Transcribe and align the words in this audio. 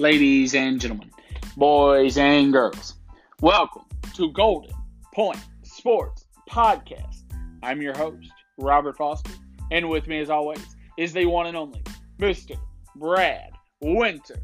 ladies 0.00 0.54
and 0.54 0.80
gentlemen, 0.80 1.10
boys 1.58 2.16
and 2.16 2.54
girls. 2.54 2.94
Welcome 3.42 3.84
to 4.14 4.32
Golden 4.32 4.72
Point 5.12 5.36
Sports 5.62 6.24
Podcast. 6.48 7.24
I'm 7.62 7.82
your 7.82 7.94
host, 7.94 8.26
Robert 8.56 8.96
Foster, 8.96 9.32
and 9.70 9.90
with 9.90 10.06
me, 10.06 10.18
as 10.20 10.30
always, 10.30 10.64
is 10.96 11.12
the 11.12 11.26
one 11.26 11.48
and 11.48 11.56
only 11.56 11.82
Mr. 12.18 12.58
Brad 12.96 13.50
Winter. 13.82 14.36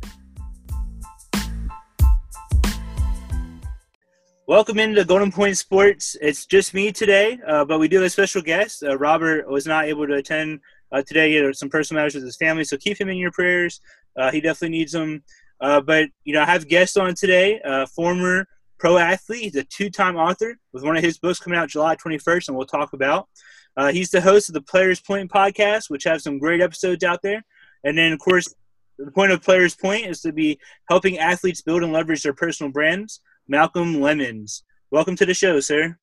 Welcome 4.47 4.79
into 4.79 5.07
Golden 5.07 5.33
Point 5.33 5.57
Sports. 5.57 6.19
It's 6.21 6.45
just 6.45 6.75
me 6.75 6.93
today, 6.93 7.39
uh, 7.47 7.65
but 7.65 7.81
we 7.81 7.89
do 7.89 7.97
have 7.97 8.05
a 8.05 8.11
special 8.11 8.43
guest. 8.43 8.83
Uh, 8.83 8.99
Robert 8.99 9.49
was 9.49 9.67
not 9.67 9.87
able 9.87 10.07
to 10.07 10.17
attend 10.17 10.61
uh, 10.93 11.01
today. 11.01 11.31
He 11.31 11.37
had 11.37 11.57
some 11.57 11.71
personal 11.71 12.03
matters 12.03 12.15
with 12.15 12.25
his 12.25 12.37
family, 12.37 12.65
so 12.65 12.77
keep 12.77 13.01
him 13.01 13.09
in 13.09 13.17
your 13.17 13.33
prayers. 13.33 13.81
Uh, 14.17 14.31
he 14.31 14.43
definitely 14.43 14.77
needs 14.77 14.93
them. 14.93 15.23
Uh, 15.61 15.81
but 15.81 16.09
you 16.25 16.35
know, 16.35 16.43
I 16.43 16.47
have 16.47 16.69
guests 16.69 16.97
on 16.97 17.15
today. 17.15 17.61
Uh, 17.65 17.87
former 17.87 18.47
pro 18.79 18.99
athlete, 18.99 19.43
he's 19.43 19.57
a 19.57 19.65
two-time 19.65 20.17
author 20.17 20.57
with 20.73 20.85
one 20.85 20.97
of 20.97 21.03
his 21.03 21.19
books 21.19 21.39
coming 21.39 21.59
out 21.59 21.71
July 21.71 21.97
21st, 21.97 22.49
and 22.49 22.57
we'll 22.57 22.67
talk 22.67 22.93
about. 22.93 23.29
he's 23.91 24.11
the 24.11 24.21
host 24.21 24.49
of 24.49 24.55
the 24.55 24.61
Players 24.61 25.01
Point 25.01 25.31
podcast, 25.31 25.89
which 25.89 26.05
have 26.05 26.21
some 26.21 26.39
great 26.39 26.61
episodes 26.61 27.05
out 27.05 27.21
there. 27.23 27.43
And 27.85 27.97
then, 27.97 28.13
of 28.13 28.19
course, 28.19 28.55
the 28.99 29.11
point 29.11 29.33
of 29.33 29.43
Players 29.43 29.75
Point 29.75 30.07
is 30.07 30.21
to 30.23 30.33
be 30.33 30.59
helping 30.89 31.19
athletes 31.19 31.63
build 31.63 31.83
and 31.83 31.93
leverage 31.93 32.23
their 32.23 32.33
personal 32.33 32.73
brands. 32.73 33.21
Malcolm 33.49 33.97
Lemmons. 33.97 34.63
Welcome 34.91 35.15
to 35.17 35.27
the 35.27 35.35
show, 35.35 35.61
sir. 35.61 35.97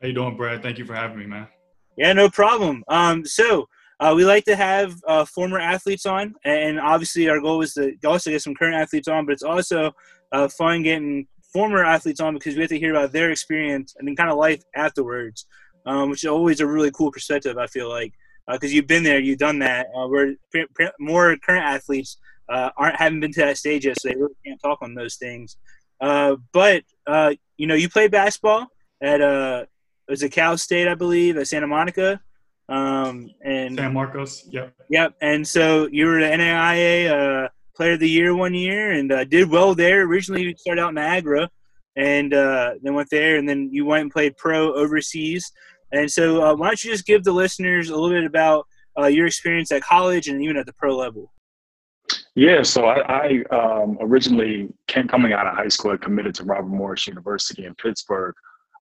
How 0.00 0.08
you 0.08 0.14
doing, 0.14 0.36
Brad? 0.36 0.62
Thank 0.62 0.78
you 0.78 0.84
for 0.84 0.94
having 0.94 1.18
me, 1.18 1.26
man. 1.26 1.48
Yeah, 1.96 2.12
no 2.12 2.28
problem. 2.28 2.84
Um, 2.88 3.24
so 3.24 3.68
uh, 4.02 4.12
we 4.12 4.24
like 4.24 4.44
to 4.44 4.56
have 4.56 4.96
uh, 5.06 5.24
former 5.24 5.60
athletes 5.60 6.06
on, 6.06 6.34
and 6.44 6.80
obviously 6.80 7.28
our 7.28 7.40
goal 7.40 7.62
is 7.62 7.74
to 7.74 7.94
also 8.04 8.30
get 8.30 8.42
some 8.42 8.54
current 8.54 8.74
athletes 8.74 9.06
on, 9.06 9.24
but 9.24 9.32
it's 9.32 9.44
also 9.44 9.92
uh, 10.32 10.48
fun 10.48 10.82
getting 10.82 11.28
former 11.52 11.84
athletes 11.84 12.18
on 12.18 12.34
because 12.34 12.56
we 12.56 12.62
have 12.62 12.70
to 12.70 12.78
hear 12.80 12.90
about 12.90 13.12
their 13.12 13.30
experience 13.30 13.94
and 13.96 14.08
then 14.08 14.16
kind 14.16 14.28
of 14.28 14.36
life 14.36 14.60
afterwards, 14.74 15.46
um, 15.86 16.10
which 16.10 16.24
is 16.24 16.28
always 16.28 16.58
a 16.58 16.66
really 16.66 16.90
cool 16.90 17.12
perspective. 17.12 17.56
I 17.58 17.68
feel 17.68 17.88
like 17.88 18.12
because 18.50 18.72
uh, 18.72 18.74
you've 18.74 18.88
been 18.88 19.04
there, 19.04 19.20
you've 19.20 19.38
done 19.38 19.60
that. 19.60 19.86
Uh, 19.96 20.08
where 20.08 20.34
more 20.98 21.36
current 21.36 21.64
athletes 21.64 22.16
uh, 22.48 22.70
aren't 22.76 22.96
haven't 22.96 23.20
been 23.20 23.32
to 23.32 23.40
that 23.42 23.56
stage 23.56 23.86
yet, 23.86 24.00
so 24.00 24.08
they 24.08 24.16
really 24.16 24.34
can't 24.44 24.60
talk 24.60 24.80
on 24.82 24.94
those 24.94 25.14
things. 25.14 25.56
But 26.00 26.82
you 27.56 27.66
know, 27.68 27.74
you 27.76 27.88
played 27.88 28.10
basketball 28.10 28.66
at 29.00 29.20
it 29.20 29.68
was 30.08 30.24
Cal 30.32 30.58
State, 30.58 30.88
I 30.88 30.96
believe, 30.96 31.36
at 31.36 31.46
Santa 31.46 31.68
Monica. 31.68 32.20
Um, 32.68 33.30
and 33.44 33.76
San 33.76 33.92
Marcos, 33.92 34.46
yep. 34.50 34.72
Yep. 34.88 35.14
And 35.20 35.46
so 35.46 35.88
you 35.90 36.06
were 36.06 36.20
the 36.20 36.26
NAIA 36.26 37.44
uh, 37.44 37.48
Player 37.76 37.92
of 37.92 38.00
the 38.00 38.08
Year 38.08 38.34
one 38.34 38.54
year 38.54 38.92
and 38.92 39.12
uh, 39.12 39.24
did 39.24 39.50
well 39.50 39.74
there. 39.74 40.02
Originally, 40.02 40.42
you 40.42 40.54
started 40.56 40.80
out 40.80 40.90
in 40.90 40.94
Niagara 40.94 41.50
and 41.96 42.32
uh, 42.32 42.74
then 42.82 42.94
went 42.94 43.10
there, 43.10 43.36
and 43.36 43.46
then 43.46 43.68
you 43.70 43.84
went 43.84 44.02
and 44.02 44.10
played 44.10 44.36
pro 44.36 44.72
overseas. 44.74 45.50
And 45.92 46.10
so, 46.10 46.42
uh, 46.42 46.54
why 46.54 46.68
don't 46.68 46.82
you 46.82 46.90
just 46.90 47.06
give 47.06 47.22
the 47.22 47.32
listeners 47.32 47.90
a 47.90 47.94
little 47.94 48.10
bit 48.10 48.24
about 48.24 48.66
uh, 48.98 49.06
your 49.06 49.26
experience 49.26 49.70
at 49.72 49.82
college 49.82 50.28
and 50.28 50.42
even 50.42 50.56
at 50.56 50.64
the 50.64 50.72
pro 50.72 50.96
level? 50.96 51.32
Yeah, 52.34 52.62
so 52.62 52.86
I, 52.86 53.42
I 53.50 53.54
um, 53.54 53.98
originally 54.00 54.72
came 54.86 55.06
coming 55.06 55.34
out 55.34 55.46
of 55.46 55.54
high 55.54 55.68
school. 55.68 55.92
I 55.92 55.98
committed 55.98 56.34
to 56.36 56.44
Robert 56.44 56.68
Morris 56.68 57.06
University 57.06 57.66
in 57.66 57.74
Pittsburgh. 57.74 58.34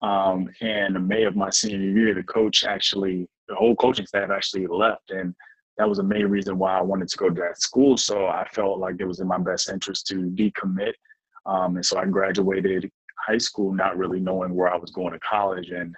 Um, 0.01 0.49
and 0.61 1.07
May 1.07 1.23
of 1.23 1.35
my 1.35 1.49
senior 1.49 1.79
year, 1.79 2.13
the 2.13 2.23
coach 2.23 2.63
actually, 2.65 3.27
the 3.47 3.55
whole 3.55 3.75
coaching 3.75 4.05
staff 4.05 4.29
actually 4.29 4.67
left, 4.67 5.11
and 5.11 5.33
that 5.77 5.87
was 5.87 5.97
the 5.97 6.03
main 6.03 6.27
reason 6.27 6.57
why 6.57 6.77
I 6.77 6.81
wanted 6.81 7.07
to 7.09 7.17
go 7.17 7.29
to 7.29 7.41
that 7.41 7.61
school. 7.61 7.97
So 7.97 8.25
I 8.25 8.47
felt 8.51 8.79
like 8.79 8.95
it 8.99 9.05
was 9.05 9.19
in 9.19 9.27
my 9.27 9.37
best 9.37 9.69
interest 9.69 10.07
to 10.07 10.15
decommit, 10.15 10.93
um, 11.45 11.75
and 11.75 11.85
so 11.85 11.97
I 11.97 12.05
graduated 12.05 12.89
high 13.25 13.37
school 13.37 13.73
not 13.73 13.97
really 13.97 14.19
knowing 14.19 14.53
where 14.53 14.73
I 14.73 14.77
was 14.77 14.91
going 14.91 15.13
to 15.13 15.19
college, 15.19 15.69
and 15.69 15.95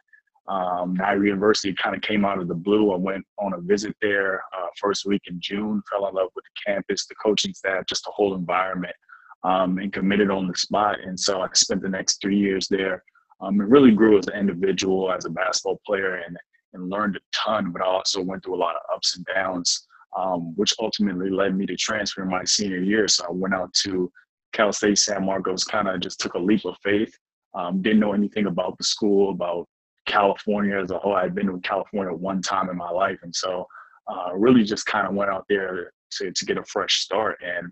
um, 0.47 0.95
Niagara 0.95 1.27
University 1.27 1.73
kind 1.73 1.95
of 1.95 2.01
came 2.01 2.25
out 2.25 2.39
of 2.39 2.47
the 2.47 2.55
blue. 2.55 2.91
I 2.91 2.97
went 2.97 3.23
on 3.37 3.53
a 3.53 3.61
visit 3.61 3.95
there 4.01 4.41
uh, 4.57 4.67
first 4.81 5.05
week 5.05 5.21
in 5.27 5.39
June, 5.39 5.81
fell 5.91 6.07
in 6.07 6.15
love 6.15 6.29
with 6.35 6.43
the 6.43 6.71
campus, 6.71 7.05
the 7.05 7.15
coaching 7.23 7.53
staff, 7.53 7.85
just 7.87 8.03
the 8.03 8.11
whole 8.11 8.33
environment, 8.33 8.95
um, 9.43 9.77
and 9.77 9.93
committed 9.93 10.31
on 10.31 10.47
the 10.47 10.57
spot. 10.57 10.99
And 11.01 11.19
so 11.19 11.41
I 11.41 11.47
spent 11.53 11.83
the 11.83 11.89
next 11.89 12.19
three 12.19 12.37
years 12.37 12.67
there. 12.67 13.03
Um, 13.41 13.61
and 13.61 13.71
really 13.71 13.91
grew 13.91 14.17
as 14.17 14.27
an 14.27 14.37
individual, 14.37 15.13
as 15.13 15.23
a 15.23 15.29
basketball 15.29 15.79
player, 15.85 16.15
and 16.15 16.35
and 16.73 16.89
learned 16.89 17.15
a 17.15 17.19
ton. 17.33 17.71
But 17.71 17.81
I 17.81 17.85
also 17.85 18.21
went 18.21 18.43
through 18.43 18.55
a 18.55 18.57
lot 18.57 18.75
of 18.75 18.81
ups 18.95 19.15
and 19.15 19.25
downs, 19.25 19.87
um, 20.17 20.55
which 20.55 20.73
ultimately 20.79 21.29
led 21.29 21.55
me 21.55 21.65
to 21.67 21.75
transfer 21.75 22.23
in 22.23 22.29
my 22.29 22.43
senior 22.43 22.79
year. 22.79 23.07
So 23.07 23.25
I 23.25 23.31
went 23.31 23.53
out 23.53 23.73
to 23.85 24.11
Cal 24.53 24.71
State 24.71 24.97
San 24.97 25.25
Marcos, 25.25 25.63
kind 25.63 25.87
of 25.87 25.99
just 25.99 26.19
took 26.19 26.33
a 26.33 26.39
leap 26.39 26.65
of 26.65 26.75
faith. 26.83 27.13
Um, 27.55 27.81
didn't 27.81 27.99
know 27.99 28.13
anything 28.13 28.45
about 28.45 28.77
the 28.77 28.83
school, 28.83 29.31
about 29.31 29.67
California 30.05 30.79
as 30.79 30.91
a 30.91 30.99
whole. 30.99 31.15
I'd 31.15 31.35
been 31.35 31.47
to 31.47 31.59
California 31.59 32.13
one 32.13 32.41
time 32.41 32.69
in 32.69 32.77
my 32.77 32.89
life, 32.89 33.19
and 33.23 33.35
so 33.35 33.65
uh, 34.07 34.33
really 34.35 34.63
just 34.63 34.85
kind 34.85 35.07
of 35.07 35.13
went 35.13 35.31
out 35.31 35.45
there 35.49 35.91
to 36.11 36.31
to 36.31 36.45
get 36.45 36.57
a 36.57 36.63
fresh 36.63 37.01
start 37.01 37.39
and 37.43 37.71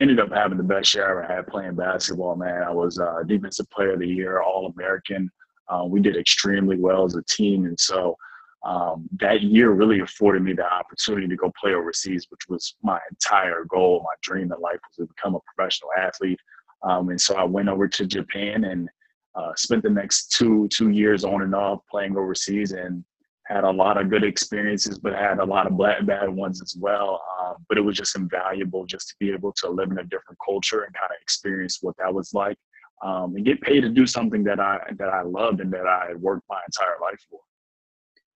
ended 0.00 0.18
up 0.18 0.32
having 0.32 0.58
the 0.58 0.64
best 0.64 0.94
year 0.94 1.06
I 1.06 1.10
ever 1.10 1.22
had 1.22 1.46
playing 1.46 1.76
basketball. 1.76 2.36
Man, 2.36 2.62
I 2.62 2.70
was 2.70 2.98
uh, 2.98 3.22
defensive 3.26 3.70
player 3.70 3.92
of 3.92 4.00
the 4.00 4.08
year, 4.08 4.42
All 4.42 4.72
American. 4.76 5.30
Uh, 5.68 5.84
we 5.86 6.00
did 6.00 6.16
extremely 6.16 6.76
well 6.76 7.04
as 7.04 7.14
a 7.14 7.22
team, 7.22 7.64
and 7.64 7.78
so 7.78 8.16
um, 8.64 9.08
that 9.20 9.42
year 9.42 9.72
really 9.72 10.00
afforded 10.00 10.42
me 10.42 10.54
the 10.54 10.64
opportunity 10.64 11.28
to 11.28 11.36
go 11.36 11.52
play 11.60 11.74
overseas, 11.74 12.26
which 12.30 12.48
was 12.48 12.76
my 12.82 12.98
entire 13.10 13.64
goal, 13.64 14.02
my 14.02 14.14
dream 14.22 14.50
in 14.52 14.60
life 14.60 14.78
was 14.88 14.96
to 14.96 15.06
become 15.14 15.34
a 15.34 15.40
professional 15.54 15.90
athlete. 15.98 16.40
Um, 16.82 17.10
and 17.10 17.20
so 17.20 17.36
I 17.36 17.44
went 17.44 17.68
over 17.68 17.88
to 17.88 18.06
Japan 18.06 18.64
and 18.64 18.88
uh, 19.34 19.52
spent 19.56 19.82
the 19.82 19.90
next 19.90 20.30
two 20.32 20.68
two 20.68 20.90
years 20.90 21.24
on 21.24 21.42
and 21.42 21.54
off 21.54 21.80
playing 21.90 22.16
overseas 22.16 22.72
and 22.72 23.04
had 23.46 23.64
a 23.64 23.70
lot 23.70 24.00
of 24.00 24.08
good 24.08 24.24
experiences, 24.24 24.98
but 24.98 25.12
had 25.12 25.38
a 25.38 25.44
lot 25.44 25.66
of 25.66 25.76
bad, 25.78 26.06
bad 26.06 26.30
ones 26.30 26.62
as 26.62 26.74
well. 26.80 27.20
Um, 27.40 27.56
but 27.68 27.76
it 27.76 27.82
was 27.82 27.96
just 27.96 28.16
invaluable 28.16 28.86
just 28.86 29.08
to 29.08 29.14
be 29.20 29.30
able 29.30 29.52
to 29.58 29.68
live 29.68 29.90
in 29.90 29.98
a 29.98 30.04
different 30.04 30.38
culture 30.42 30.84
and 30.84 30.94
kind 30.94 31.10
of 31.10 31.20
experience 31.20 31.78
what 31.82 31.96
that 31.98 32.14
was 32.14 32.32
like, 32.32 32.56
um, 33.02 33.36
and 33.36 33.44
get 33.44 33.60
paid 33.60 33.82
to 33.82 33.90
do 33.90 34.06
something 34.06 34.42
that 34.44 34.60
I 34.60 34.78
that 34.98 35.10
I 35.10 35.22
loved 35.22 35.60
and 35.60 35.70
that 35.72 35.86
I 35.86 36.06
had 36.08 36.22
worked 36.22 36.44
my 36.48 36.60
entire 36.66 36.96
life 37.02 37.20
for. 37.28 37.40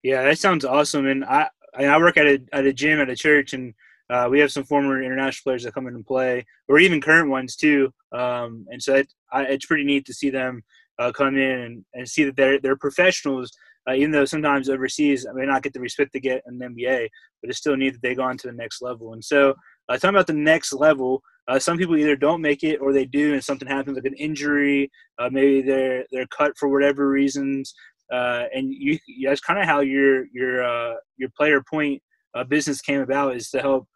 Yeah, 0.07 0.23
that 0.23 0.39
sounds 0.39 0.63
awesome. 0.63 1.05
And 1.05 1.25
I 1.25 1.49
I 1.77 1.97
work 1.97 2.15
at 2.15 2.25
a 2.27 2.39
at 2.53 2.65
a 2.65 2.71
gym 2.71 3.01
at 3.01 3.09
a 3.09 3.15
church, 3.15 3.51
and 3.53 3.73
uh, 4.09 4.27
we 4.31 4.39
have 4.39 4.53
some 4.53 4.63
former 4.63 5.03
international 5.03 5.43
players 5.43 5.63
that 5.63 5.73
come 5.73 5.85
in 5.87 5.95
and 5.95 6.05
play, 6.05 6.45
or 6.69 6.79
even 6.79 7.01
current 7.01 7.29
ones 7.29 7.57
too. 7.57 7.91
Um, 8.13 8.65
and 8.71 8.81
so 8.81 8.95
it, 8.95 9.11
I, 9.33 9.43
it's 9.43 9.65
pretty 9.65 9.83
neat 9.83 10.05
to 10.05 10.13
see 10.13 10.29
them 10.29 10.63
uh, 10.97 11.11
come 11.11 11.35
in 11.37 11.59
and, 11.59 11.85
and 11.93 12.07
see 12.07 12.23
that 12.23 12.37
they're 12.37 12.57
they're 12.61 12.77
professionals. 12.77 13.51
Uh, 13.89 13.95
even 13.95 14.11
though 14.11 14.23
sometimes 14.25 14.69
overseas 14.69 15.25
I 15.27 15.33
may 15.33 15.45
not 15.45 15.63
get 15.63 15.73
the 15.73 15.81
respect 15.81 16.11
they 16.13 16.21
get 16.21 16.41
the 16.45 16.53
NBA, 16.65 17.09
but 17.41 17.49
it's 17.49 17.59
still 17.59 17.75
neat 17.77 17.91
that 17.91 18.01
they 18.01 18.15
go 18.15 18.23
on 18.23 18.37
to 18.37 18.47
the 18.47 18.53
next 18.53 18.81
level. 18.81 19.11
And 19.13 19.23
so, 19.23 19.55
uh, 19.89 19.93
talking 19.97 20.09
about 20.09 20.27
the 20.27 20.33
next 20.33 20.71
level, 20.73 21.21
uh, 21.49 21.59
some 21.59 21.77
people 21.77 21.97
either 21.97 22.15
don't 22.15 22.41
make 22.41 22.63
it 22.63 22.77
or 22.81 22.93
they 22.93 23.05
do, 23.05 23.33
and 23.33 23.43
something 23.43 23.67
happens 23.67 23.95
like 23.95 24.05
an 24.05 24.13
injury, 24.15 24.89
uh, 25.19 25.29
maybe 25.31 25.61
they're 25.61 26.05
they're 26.11 26.27
cut 26.27 26.53
for 26.57 26.69
whatever 26.69 27.09
reasons, 27.09 27.73
uh, 28.11 28.45
and 28.53 28.73
you 28.73 28.97
that's 29.25 29.41
kind 29.41 29.59
of 29.59 29.65
how 29.65 29.81
your 29.81 30.25
your 30.33 30.63
uh, 30.63 30.95
your 31.17 31.29
player 31.37 31.61
point 31.69 32.01
uh, 32.35 32.43
business 32.43 32.81
came 32.81 33.01
about 33.01 33.35
is 33.35 33.49
to 33.49 33.59
help 33.59 33.87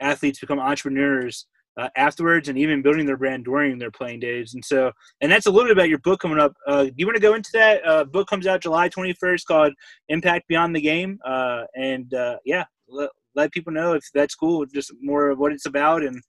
athletes 0.00 0.40
become 0.40 0.58
entrepreneurs 0.58 1.46
uh, 1.78 1.88
afterwards 1.96 2.48
and 2.48 2.58
even 2.58 2.82
building 2.82 3.06
their 3.06 3.16
brand 3.16 3.44
during 3.44 3.78
their 3.78 3.90
playing 3.90 4.20
days. 4.20 4.54
And 4.54 4.64
so, 4.64 4.90
and 5.20 5.30
that's 5.30 5.46
a 5.46 5.50
little 5.50 5.66
bit 5.66 5.76
about 5.76 5.88
your 5.88 5.98
book 5.98 6.20
coming 6.20 6.38
up. 6.38 6.54
Uh, 6.66 6.84
do 6.84 6.92
you 6.96 7.06
want 7.06 7.16
to 7.16 7.22
go 7.22 7.34
into 7.34 7.50
that? 7.52 7.86
Uh, 7.86 8.04
book 8.04 8.28
comes 8.28 8.46
out 8.46 8.62
July 8.62 8.88
21st 8.88 9.44
called 9.46 9.74
Impact 10.08 10.48
Beyond 10.48 10.74
the 10.74 10.80
Game. 10.80 11.18
Uh, 11.24 11.64
and 11.74 12.12
uh, 12.14 12.36
yeah, 12.44 12.64
let, 12.88 13.10
let, 13.34 13.52
people 13.52 13.72
know 13.72 13.92
if 13.92 14.04
that's 14.14 14.34
cool, 14.34 14.64
just 14.66 14.92
more 15.02 15.30
of 15.30 15.38
what 15.38 15.52
it's 15.52 15.66
about 15.66 16.02
and 16.02 16.20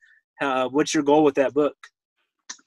what's 0.71 0.93
your 0.93 1.03
goal 1.03 1.23
with 1.23 1.35
that 1.35 1.53
book. 1.53 1.75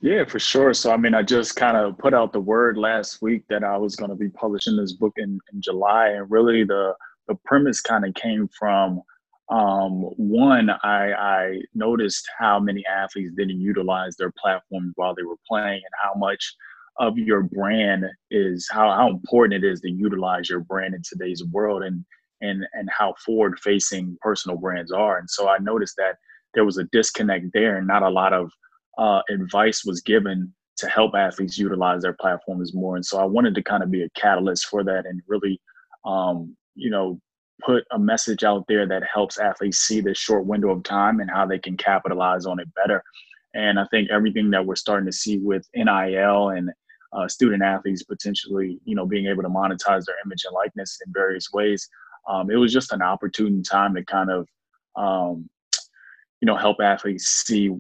Yeah, 0.01 0.25
for 0.25 0.39
sure. 0.39 0.73
So, 0.73 0.93
I 0.93 0.97
mean, 0.97 1.15
I 1.15 1.23
just 1.23 1.57
kind 1.57 1.77
of 1.77 1.99
put 1.99 2.15
out 2.15 2.33
the 2.33 2.41
word 2.41 2.79
last 2.79 3.21
week 3.21 3.45
that 3.49 3.65
I 3.65 3.77
was 3.77 3.97
going 3.97 4.11
to 4.11 4.17
be 4.17 4.31
publishing 4.31 4.77
this 4.77 4.93
book 4.95 5.13
in, 5.17 5.39
in 5.53 5.61
July. 5.61 6.09
And 6.09 6.31
really, 6.31 6.65
the, 6.65 6.95
the 7.29 7.35
premise 7.45 7.81
kind 7.81 8.07
of 8.07 8.15
came 8.15 8.49
from 8.59 9.03
um, 9.51 10.03
one, 10.17 10.71
I, 10.71 11.13
I 11.13 11.61
noticed 11.75 12.29
how 12.39 12.61
many 12.61 12.85
athletes 12.87 13.33
didn't 13.37 13.61
utilize 13.61 14.17
their 14.17 14.33
platforms 14.41 14.93
while 14.95 15.15
they 15.15 15.25
were 15.25 15.37
playing, 15.47 15.83
and 15.85 15.95
how 16.03 16.19
much 16.19 16.55
of 16.99 17.19
your 17.19 17.43
brand 17.43 18.05
is 18.31 18.69
how, 18.71 18.91
how 18.93 19.09
important 19.09 19.65
it 19.65 19.69
is 19.69 19.81
to 19.81 19.91
utilize 19.91 20.49
your 20.49 20.61
brand 20.61 20.95
in 20.95 21.03
today's 21.03 21.45
world, 21.53 21.83
and 21.83 22.05
and 22.41 22.65
and 22.75 22.89
how 22.97 23.15
forward 23.25 23.59
facing 23.59 24.17
personal 24.23 24.57
brands 24.57 24.93
are. 24.93 25.19
And 25.19 25.29
so 25.29 25.49
I 25.49 25.59
noticed 25.59 25.97
that 25.97 26.17
there 26.55 26.65
was 26.65 26.79
a 26.79 26.85
disconnect 26.85 27.47
there, 27.53 27.77
and 27.77 27.89
not 27.89 28.05
a 28.05 28.09
lot 28.09 28.33
of 28.33 28.53
uh, 29.01 29.23
advice 29.31 29.85
was 29.85 30.03
given 30.03 30.53
to 30.77 30.87
help 30.89 31.15
athletes 31.15 31.59
utilize 31.59 32.03
their 32.03 32.13
platforms 32.13 32.75
more. 32.75 32.97
And 32.97 33.05
so 33.05 33.19
I 33.19 33.25
wanted 33.25 33.55
to 33.55 33.63
kind 33.63 33.83
of 33.83 33.91
be 33.91 34.03
a 34.03 34.11
catalyst 34.11 34.67
for 34.67 34.85
that, 34.85 35.07
and 35.07 35.21
really, 35.27 35.61
um, 36.05 36.57
you 36.75 36.91
know, 36.91 37.19
put 37.65 37.85
a 37.93 37.99
message 37.99 38.45
out 38.45 38.65
there 38.69 38.87
that 38.87 39.03
helps 39.13 39.39
athletes 39.39 39.79
see 39.79 40.01
this 40.01 40.19
short 40.19 40.47
window 40.47 40.71
of 40.71 40.83
time 40.83 41.21
and 41.21 41.31
how 41.31 41.47
they 41.47 41.59
can 41.59 41.77
capitalize 41.77 42.47
on 42.47 42.61
it 42.61 42.69
better. 42.75 43.03
And 43.55 43.81
I 43.81 43.87
think 43.91 44.11
everything 44.11 44.51
that 44.51 44.65
we're 44.65 44.77
starting 44.77 45.07
to 45.07 45.13
see 45.13 45.39
with 45.39 45.67
NIL 45.75 46.51
and 46.51 46.71
uh, 47.13 47.27
student 47.27 47.63
athletes 47.63 48.03
potentially, 48.03 48.79
you 48.85 48.95
know, 48.95 49.07
being 49.07 49.27
able 49.27 49.43
to 49.43 49.49
monetize 49.49 50.05
their 50.05 50.17
image 50.25 50.45
and 50.45 50.55
likeness 50.55 50.99
in 51.05 51.13
various 51.13 51.53
ways, 51.53 51.89
um, 52.29 52.51
it 52.51 52.57
was 52.57 52.73
just 52.73 52.93
an 52.93 53.03
opportune 53.03 53.63
time 53.63 53.95
to 53.95 54.05
kind 54.05 54.31
of, 54.31 54.47
um, 54.97 55.49
you 56.41 56.47
know, 56.47 56.57
help 56.57 56.79
athletes 56.81 57.27
see 57.27 57.71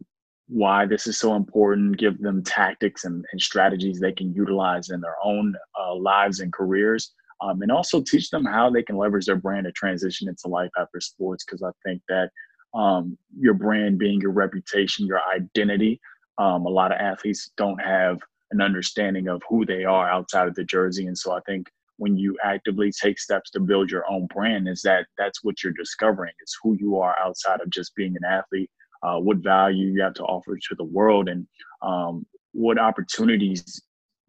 why 0.50 0.84
this 0.84 1.06
is 1.06 1.18
so 1.18 1.36
important, 1.36 1.96
give 1.96 2.20
them 2.20 2.42
tactics 2.42 3.04
and, 3.04 3.24
and 3.30 3.40
strategies 3.40 4.00
they 4.00 4.12
can 4.12 4.34
utilize 4.34 4.90
in 4.90 5.00
their 5.00 5.16
own 5.22 5.54
uh, 5.80 5.94
lives 5.94 6.40
and 6.40 6.52
careers 6.52 7.12
um, 7.40 7.62
and 7.62 7.72
also 7.72 8.02
teach 8.02 8.30
them 8.30 8.44
how 8.44 8.70
they 8.70 8.82
can 8.82 8.96
leverage 8.96 9.26
their 9.26 9.36
brand 9.36 9.64
to 9.64 9.72
transition 9.72 10.28
into 10.28 10.48
life 10.48 10.70
after 10.78 11.00
sports. 11.00 11.44
Because 11.44 11.62
I 11.62 11.70
think 11.84 12.02
that 12.08 12.30
um, 12.74 13.16
your 13.38 13.54
brand 13.54 13.98
being 13.98 14.20
your 14.20 14.32
reputation, 14.32 15.06
your 15.06 15.20
identity, 15.34 16.00
um, 16.38 16.66
a 16.66 16.70
lot 16.70 16.92
of 16.92 16.98
athletes 17.00 17.50
don't 17.56 17.78
have 17.78 18.18
an 18.50 18.60
understanding 18.60 19.28
of 19.28 19.42
who 19.48 19.64
they 19.64 19.84
are 19.84 20.10
outside 20.10 20.48
of 20.48 20.54
the 20.54 20.64
jersey. 20.64 21.06
And 21.06 21.16
so 21.16 21.32
I 21.32 21.40
think 21.46 21.68
when 21.96 22.16
you 22.16 22.36
actively 22.42 22.90
take 22.90 23.18
steps 23.18 23.50
to 23.50 23.60
build 23.60 23.90
your 23.90 24.10
own 24.10 24.26
brand, 24.26 24.68
is 24.68 24.82
that 24.82 25.06
that's 25.18 25.44
what 25.44 25.62
you're 25.62 25.72
discovering. 25.72 26.32
It's 26.40 26.58
who 26.62 26.76
you 26.80 26.98
are 26.98 27.14
outside 27.18 27.60
of 27.60 27.70
just 27.70 27.94
being 27.94 28.16
an 28.16 28.24
athlete. 28.24 28.70
Uh, 29.02 29.18
what 29.18 29.38
value 29.38 29.86
you 29.86 30.02
have 30.02 30.14
to 30.14 30.22
offer 30.24 30.56
to 30.56 30.74
the 30.76 30.84
world, 30.84 31.28
and 31.28 31.46
um, 31.82 32.26
what 32.52 32.78
opportunities 32.78 33.80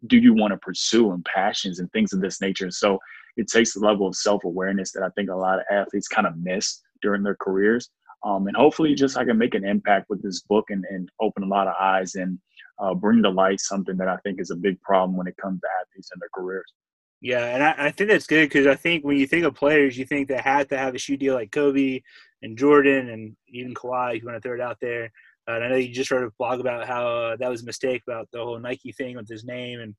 do 0.06 0.18
you 0.18 0.34
want 0.34 0.52
to 0.52 0.58
pursue 0.58 1.12
and 1.12 1.24
passions 1.24 1.78
and 1.78 1.90
things 1.92 2.12
of 2.12 2.20
this 2.20 2.40
nature. 2.40 2.70
So 2.70 2.98
it 3.36 3.48
takes 3.48 3.76
a 3.76 3.80
level 3.80 4.06
of 4.06 4.16
self 4.16 4.44
awareness 4.44 4.92
that 4.92 5.02
I 5.02 5.08
think 5.10 5.30
a 5.30 5.34
lot 5.34 5.58
of 5.58 5.64
athletes 5.70 6.08
kind 6.08 6.26
of 6.26 6.36
miss 6.36 6.80
during 7.00 7.22
their 7.22 7.36
careers. 7.40 7.88
Um, 8.24 8.46
and 8.46 8.56
hopefully, 8.56 8.94
just 8.94 9.16
I 9.16 9.24
can 9.24 9.38
make 9.38 9.54
an 9.54 9.64
impact 9.64 10.08
with 10.08 10.22
this 10.22 10.42
book 10.42 10.66
and, 10.70 10.84
and 10.90 11.08
open 11.20 11.42
a 11.42 11.48
lot 11.48 11.66
of 11.66 11.74
eyes 11.80 12.14
and 12.14 12.38
uh, 12.78 12.94
bring 12.94 13.22
to 13.22 13.30
light 13.30 13.60
something 13.60 13.96
that 13.96 14.08
I 14.08 14.16
think 14.18 14.40
is 14.40 14.50
a 14.50 14.56
big 14.56 14.80
problem 14.82 15.16
when 15.16 15.26
it 15.26 15.36
comes 15.36 15.60
to 15.60 15.68
athletes 15.80 16.10
and 16.12 16.20
their 16.20 16.28
careers. 16.34 16.72
Yeah, 17.22 17.44
and 17.44 17.62
I, 17.62 17.74
I 17.78 17.90
think 17.92 18.10
that's 18.10 18.26
good 18.26 18.48
because 18.48 18.66
I 18.66 18.74
think 18.74 19.04
when 19.04 19.16
you 19.16 19.28
think 19.28 19.44
of 19.44 19.54
players, 19.54 19.96
you 19.96 20.04
think 20.04 20.26
they 20.26 20.38
had 20.38 20.68
to 20.70 20.76
have 20.76 20.96
a 20.96 20.98
shoe 20.98 21.16
deal 21.16 21.34
like 21.34 21.52
Kobe 21.52 22.02
and 22.42 22.58
Jordan 22.58 23.10
and 23.10 23.36
even 23.48 23.74
Kawhi, 23.74 24.16
if 24.16 24.22
you 24.22 24.28
want 24.28 24.42
to 24.42 24.46
throw 24.46 24.56
it 24.56 24.60
out 24.60 24.78
there. 24.80 25.04
Uh, 25.48 25.52
and 25.54 25.64
I 25.64 25.68
know 25.68 25.76
you 25.76 25.94
just 25.94 26.10
wrote 26.10 26.24
a 26.24 26.32
blog 26.36 26.58
about 26.58 26.86
how 26.86 27.06
uh, 27.06 27.36
that 27.36 27.48
was 27.48 27.62
a 27.62 27.66
mistake 27.66 28.02
about 28.08 28.28
the 28.32 28.38
whole 28.38 28.58
Nike 28.58 28.90
thing 28.90 29.16
with 29.16 29.28
his 29.28 29.44
name, 29.44 29.80
and 29.80 29.94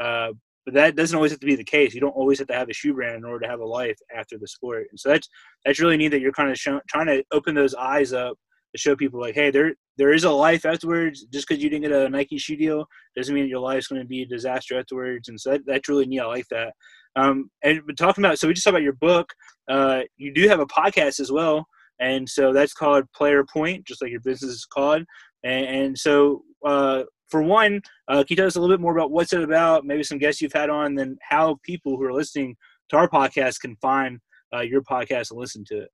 uh, 0.00 0.32
but 0.64 0.74
that 0.74 0.96
doesn't 0.96 1.16
always 1.16 1.32
have 1.32 1.40
to 1.40 1.46
be 1.46 1.56
the 1.56 1.64
case. 1.64 1.94
You 1.94 2.00
don't 2.00 2.10
always 2.10 2.38
have 2.38 2.48
to 2.48 2.54
have 2.54 2.68
a 2.68 2.74
shoe 2.74 2.94
brand 2.94 3.16
in 3.16 3.24
order 3.24 3.40
to 3.40 3.50
have 3.50 3.60
a 3.60 3.64
life 3.64 3.98
after 4.14 4.38
the 4.38 4.46
sport. 4.46 4.86
And 4.90 5.00
so 5.00 5.08
that's 5.08 5.28
that's 5.64 5.80
really 5.80 5.96
neat 5.96 6.08
that 6.08 6.20
you're 6.20 6.32
kind 6.32 6.50
of 6.50 6.58
show, 6.58 6.80
trying 6.88 7.06
to 7.06 7.24
open 7.32 7.54
those 7.54 7.74
eyes 7.74 8.12
up 8.12 8.36
to 8.72 8.78
show 8.78 8.94
people 8.94 9.18
like, 9.18 9.34
hey, 9.34 9.50
there 9.50 9.74
there 9.98 10.12
is 10.12 10.24
a 10.24 10.30
life 10.30 10.64
afterwards. 10.64 11.24
Just 11.24 11.46
because 11.46 11.62
you 11.62 11.68
didn't 11.68 11.82
get 11.82 11.92
a 11.92 12.08
Nike 12.08 12.38
shoe 12.38 12.56
deal 12.56 12.86
doesn't 13.16 13.34
mean 13.34 13.48
your 13.48 13.60
life's 13.60 13.88
going 13.88 14.00
to 14.00 14.06
be 14.06 14.22
a 14.22 14.26
disaster 14.26 14.78
afterwards. 14.78 15.28
And 15.28 15.38
so 15.38 15.50
that, 15.50 15.66
that's 15.66 15.88
really 15.88 16.06
neat. 16.06 16.20
I 16.20 16.26
like 16.26 16.46
that. 16.50 16.72
Um, 17.16 17.50
and 17.62 17.82
talking 17.96 18.24
about, 18.24 18.38
so 18.38 18.46
we 18.46 18.54
just 18.54 18.64
talked 18.64 18.74
about 18.74 18.82
your 18.82 18.92
book. 18.94 19.32
Uh, 19.68 20.02
you 20.16 20.32
do 20.32 20.48
have 20.48 20.60
a 20.60 20.66
podcast 20.66 21.20
as 21.20 21.32
well. 21.32 21.66
And 22.00 22.28
so 22.28 22.52
that's 22.52 22.72
called 22.72 23.10
Player 23.14 23.44
Point, 23.52 23.84
just 23.84 24.00
like 24.00 24.12
your 24.12 24.20
business 24.20 24.52
is 24.52 24.64
called. 24.64 25.02
And, 25.42 25.66
and 25.66 25.98
so, 25.98 26.42
uh, 26.64 27.02
for 27.28 27.42
one, 27.42 27.82
uh, 28.08 28.18
can 28.18 28.26
you 28.30 28.36
tell 28.36 28.46
us 28.46 28.56
a 28.56 28.60
little 28.60 28.74
bit 28.74 28.80
more 28.80 28.96
about 28.96 29.10
what's 29.10 29.32
it 29.32 29.42
about? 29.42 29.84
Maybe 29.84 30.02
some 30.02 30.18
guests 30.18 30.40
you've 30.40 30.52
had 30.52 30.70
on, 30.70 30.94
then 30.94 31.18
how 31.28 31.58
people 31.62 31.96
who 31.96 32.04
are 32.04 32.12
listening 32.12 32.56
to 32.88 32.96
our 32.96 33.08
podcast 33.08 33.60
can 33.60 33.76
find 33.82 34.18
uh, 34.54 34.60
your 34.60 34.82
podcast 34.82 35.30
and 35.30 35.38
listen 35.38 35.64
to 35.66 35.82
it. 35.82 35.90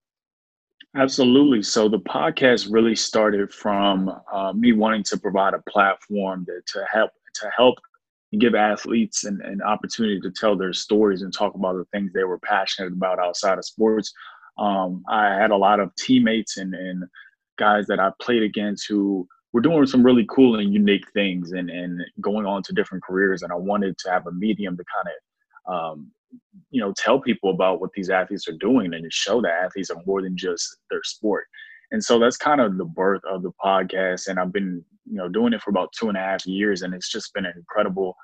Absolutely. 0.97 1.63
So 1.63 1.89
the 1.89 1.99
podcast 1.99 2.69
really 2.71 2.95
started 2.95 3.53
from 3.53 4.11
uh, 4.33 4.53
me 4.53 4.73
wanting 4.73 5.03
to 5.05 5.19
provide 5.19 5.55
a 5.55 5.63
platform 5.69 6.45
that, 6.47 6.63
to 6.73 6.85
help 6.93 7.11
to 7.35 7.51
help 7.57 7.77
give 8.39 8.55
athletes 8.55 9.25
an, 9.25 9.41
an 9.45 9.61
opportunity 9.63 10.21
to 10.21 10.31
tell 10.31 10.57
their 10.57 10.73
stories 10.73 11.23
and 11.23 11.33
talk 11.33 11.55
about 11.55 11.75
the 11.77 11.85
things 11.93 12.13
they 12.13 12.25
were 12.25 12.39
passionate 12.39 12.93
about 12.93 13.19
outside 13.19 13.59
of 13.59 13.65
sports 13.65 14.13
um, 14.59 15.03
I 15.09 15.35
had 15.35 15.51
a 15.51 15.57
lot 15.57 15.81
of 15.81 15.95
teammates 15.97 16.59
and, 16.59 16.75
and 16.75 17.05
guys 17.59 17.87
that 17.89 18.01
I 18.01 18.11
played 18.21 18.43
against 18.43 18.87
who 18.89 19.27
were 19.53 19.61
doing 19.61 19.87
some 19.87 20.05
really 20.05 20.27
cool 20.29 20.59
and 20.59 20.73
unique 20.73 21.11
things 21.13 21.53
and, 21.53 21.71
and 21.71 22.01
going 22.21 22.47
on 22.47 22.63
to 22.65 22.73
different 22.73 23.05
careers. 23.05 23.43
And 23.43 23.53
I 23.53 23.57
wanted 23.57 23.99
to 23.99 24.11
have 24.11 24.27
a 24.27 24.33
medium 24.33 24.77
to 24.77 24.85
kind 24.95 25.09
of, 25.09 25.75
um, 25.75 26.11
you 26.71 26.81
know, 26.81 26.93
tell 26.97 27.21
people 27.21 27.51
about 27.51 27.81
what 27.81 27.91
these 27.95 28.11
athletes 28.11 28.49
are 28.49 28.57
doing 28.59 28.95
and 28.95 29.05
to 29.05 29.11
show 29.11 29.41
that 29.43 29.65
athletes 29.65 29.91
are 29.91 30.03
more 30.07 30.23
than 30.23 30.37
just 30.37 30.77
their 30.91 31.03
sport. 31.03 31.47
And 31.91 32.03
so 32.03 32.19
that's 32.19 32.37
kind 32.37 32.61
of 32.61 32.77
the 32.77 32.85
birth 32.85 33.23
of 33.29 33.43
the 33.43 33.53
podcast. 33.65 34.29
And 34.29 34.39
I've 34.39 34.53
been, 34.53 34.85
you 35.07 35.17
know, 35.17 35.29
doing 35.29 35.53
it 35.53 35.63
for 35.63 35.71
about 35.71 35.93
two 35.99 36.09
and 36.09 36.17
a 36.17 36.21
half 36.21 36.47
years. 36.47 36.83
And 36.83 36.95
it's 36.95 37.11
just 37.11 37.33
been 37.35 37.47
an 37.47 37.55
incredible 37.57 38.17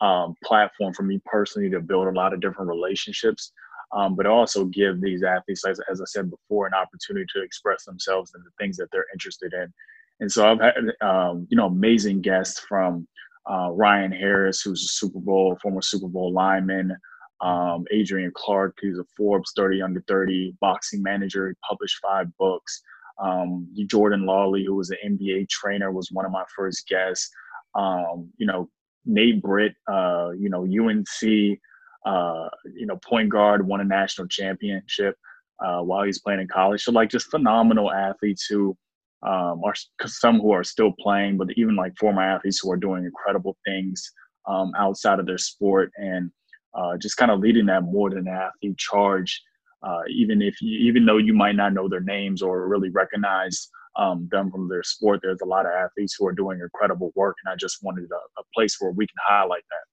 um, 0.00 0.34
platform 0.44 0.94
for 0.94 1.02
me 1.02 1.20
personally 1.26 1.68
to 1.70 1.80
build 1.80 2.06
a 2.06 2.12
lot 2.12 2.32
of 2.32 2.40
different 2.40 2.68
relationships 2.68 3.52
um, 3.92 4.16
but 4.16 4.26
also 4.26 4.64
give 4.66 5.00
these 5.00 5.22
athletes, 5.22 5.64
as, 5.66 5.80
as 5.90 6.00
I 6.00 6.04
said 6.04 6.30
before, 6.30 6.66
an 6.66 6.74
opportunity 6.74 7.26
to 7.34 7.42
express 7.42 7.84
themselves 7.84 8.32
and 8.34 8.44
the 8.44 8.50
things 8.58 8.76
that 8.76 8.88
they're 8.92 9.06
interested 9.12 9.52
in. 9.54 9.72
And 10.20 10.30
so 10.30 10.50
I've 10.50 10.60
had, 10.60 10.74
um, 11.00 11.46
you 11.48 11.56
know, 11.56 11.66
amazing 11.66 12.20
guests 12.20 12.60
from 12.68 13.06
uh, 13.50 13.70
Ryan 13.72 14.12
Harris, 14.12 14.60
who's 14.60 14.82
a 14.82 14.88
Super 14.88 15.20
Bowl, 15.20 15.56
former 15.62 15.80
Super 15.80 16.08
Bowl 16.08 16.32
lineman, 16.32 16.94
um, 17.40 17.84
Adrian 17.90 18.32
Clark, 18.34 18.76
who's 18.80 18.98
a 18.98 19.04
Forbes 19.16 19.52
30 19.56 19.82
under 19.82 20.02
30 20.08 20.54
boxing 20.60 21.02
manager. 21.02 21.48
He 21.48 21.54
published 21.68 21.98
five 22.02 22.26
books. 22.38 22.82
Um, 23.20 23.68
Jordan 23.86 24.26
Lawley, 24.26 24.64
who 24.64 24.76
was 24.76 24.90
an 24.90 25.18
NBA 25.18 25.48
trainer, 25.48 25.90
was 25.92 26.10
one 26.12 26.24
of 26.24 26.32
my 26.32 26.44
first 26.54 26.88
guests. 26.88 27.30
Um, 27.74 28.30
you 28.38 28.46
know, 28.46 28.68
Nate 29.04 29.42
Britt, 29.42 29.74
uh, 29.90 30.30
you 30.38 30.50
know, 30.50 30.64
UNC 30.64 31.58
uh, 32.06 32.48
you 32.74 32.86
know, 32.86 32.98
point 33.04 33.28
guard, 33.28 33.66
won 33.66 33.80
a 33.80 33.84
national 33.84 34.28
championship 34.28 35.16
uh, 35.64 35.80
while 35.80 36.04
he's 36.04 36.20
playing 36.20 36.40
in 36.40 36.48
college. 36.48 36.82
So 36.82 36.92
like 36.92 37.10
just 37.10 37.30
phenomenal 37.30 37.92
athletes 37.92 38.46
who 38.46 38.76
um, 39.22 39.62
are 39.64 39.74
some 40.06 40.40
who 40.40 40.52
are 40.52 40.64
still 40.64 40.92
playing, 41.00 41.36
but 41.36 41.48
even 41.56 41.76
like 41.76 41.92
former 41.98 42.22
athletes 42.22 42.60
who 42.62 42.70
are 42.70 42.76
doing 42.76 43.04
incredible 43.04 43.56
things 43.66 44.10
um, 44.46 44.72
outside 44.78 45.18
of 45.18 45.26
their 45.26 45.38
sport 45.38 45.90
and 45.96 46.30
uh, 46.74 46.96
just 46.96 47.16
kind 47.16 47.30
of 47.30 47.40
leading 47.40 47.66
that 47.66 47.82
more 47.82 48.10
than 48.10 48.28
athlete 48.28 48.78
charge. 48.78 49.42
Uh, 49.82 50.00
even 50.10 50.42
if 50.42 50.60
you, 50.60 50.76
even 50.88 51.06
though 51.06 51.18
you 51.18 51.32
might 51.32 51.54
not 51.54 51.72
know 51.72 51.88
their 51.88 52.00
names 52.00 52.42
or 52.42 52.68
really 52.68 52.90
recognize 52.90 53.70
um, 53.96 54.28
them 54.30 54.50
from 54.50 54.68
their 54.68 54.82
sport, 54.82 55.20
there's 55.22 55.40
a 55.42 55.46
lot 55.46 55.66
of 55.66 55.72
athletes 55.72 56.16
who 56.18 56.26
are 56.26 56.32
doing 56.32 56.60
incredible 56.60 57.12
work, 57.14 57.36
and 57.44 57.52
I 57.52 57.56
just 57.56 57.82
wanted 57.82 58.08
a, 58.10 58.40
a 58.40 58.44
place 58.54 58.76
where 58.80 58.90
we 58.90 59.06
can 59.06 59.16
highlight 59.26 59.62
that. 59.70 59.86